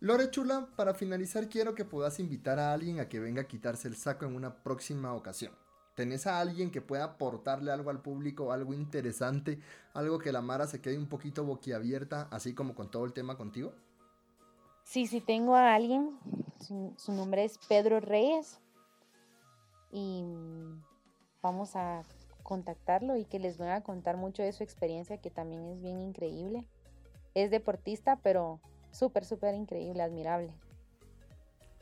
[0.00, 3.88] Lore Chula, para finalizar quiero que puedas invitar a alguien a que venga a quitarse
[3.88, 5.52] el saco en una próxima ocasión.
[5.96, 9.58] ¿Tenés a alguien que pueda aportarle algo al público, algo interesante,
[9.94, 13.36] algo que la Mara se quede un poquito boquiabierta, así como con todo el tema
[13.36, 13.72] contigo?
[14.84, 16.16] Sí, sí, tengo a alguien.
[16.60, 18.60] Su, nombre es Pedro Reyes.
[19.90, 20.22] Y
[21.42, 22.04] vamos a
[22.44, 26.00] contactarlo y que les voy a contar mucho de su experiencia, que también es bien
[26.00, 26.64] increíble.
[27.34, 28.60] Es deportista, pero
[28.92, 30.52] súper, súper increíble, admirable.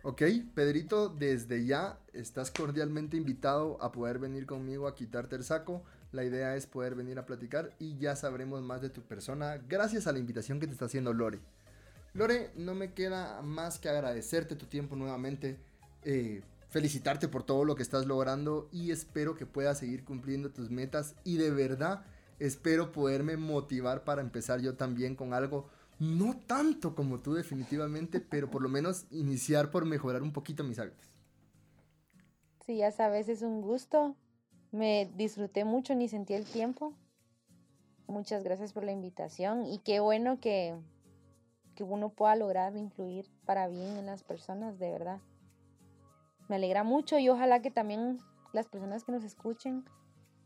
[0.03, 0.23] Ok,
[0.55, 5.83] Pedrito, desde ya estás cordialmente invitado a poder venir conmigo a quitarte el saco.
[6.13, 10.07] La idea es poder venir a platicar y ya sabremos más de tu persona gracias
[10.07, 11.41] a la invitación que te está haciendo Lore.
[12.15, 15.59] Lore, no me queda más que agradecerte tu tiempo nuevamente,
[16.05, 20.71] eh, felicitarte por todo lo que estás logrando y espero que puedas seguir cumpliendo tus
[20.71, 22.05] metas y de verdad
[22.39, 28.51] espero poderme motivar para empezar yo también con algo, no tanto como tú definitivamente, pero
[28.51, 31.07] por lo menos iniciar por mejorar un poquito mis hábitos.
[32.67, 34.17] Sí, ya sabes, es un gusto.
[34.73, 36.93] Me disfruté mucho, ni sentí el tiempo.
[38.09, 40.77] Muchas gracias por la invitación y qué bueno que,
[41.75, 45.21] que uno pueda lograr influir para bien en las personas, de verdad.
[46.49, 48.19] Me alegra mucho y ojalá que también
[48.53, 49.85] las personas que nos escuchen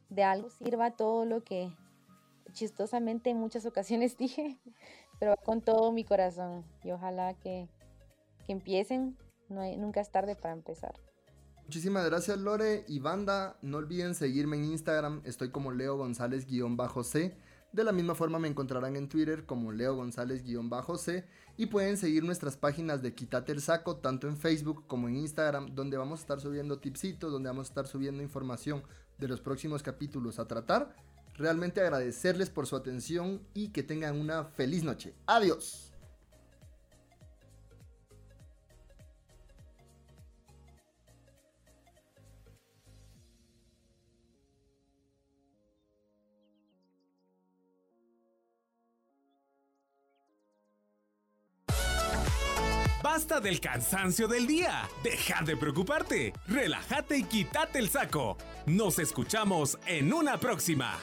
[0.09, 1.73] de algo sirva todo lo que
[2.53, 4.59] chistosamente en muchas ocasiones dije,
[5.21, 7.69] pero con todo mi corazón y ojalá que,
[8.47, 9.17] que empiecen,
[9.49, 10.95] no nunca es tarde para empezar.
[11.65, 17.37] Muchísimas gracias Lore y banda, no olviden seguirme en Instagram, estoy como Leo González-C.
[17.73, 21.25] De la misma forma me encontrarán en Twitter como Leo González-C
[21.57, 25.75] y pueden seguir nuestras páginas de Quítate el Saco tanto en Facebook como en Instagram
[25.75, 28.83] donde vamos a estar subiendo tipsitos, donde vamos a estar subiendo información
[29.19, 30.97] de los próximos capítulos a tratar.
[31.35, 35.15] Realmente agradecerles por su atención y que tengan una feliz noche.
[35.27, 35.91] Adiós.
[53.03, 54.89] Basta del cansancio del día.
[55.03, 56.33] Deja de preocuparte.
[56.47, 58.37] Relájate y quítate el saco.
[58.67, 60.97] Nos escuchamos en una próxima.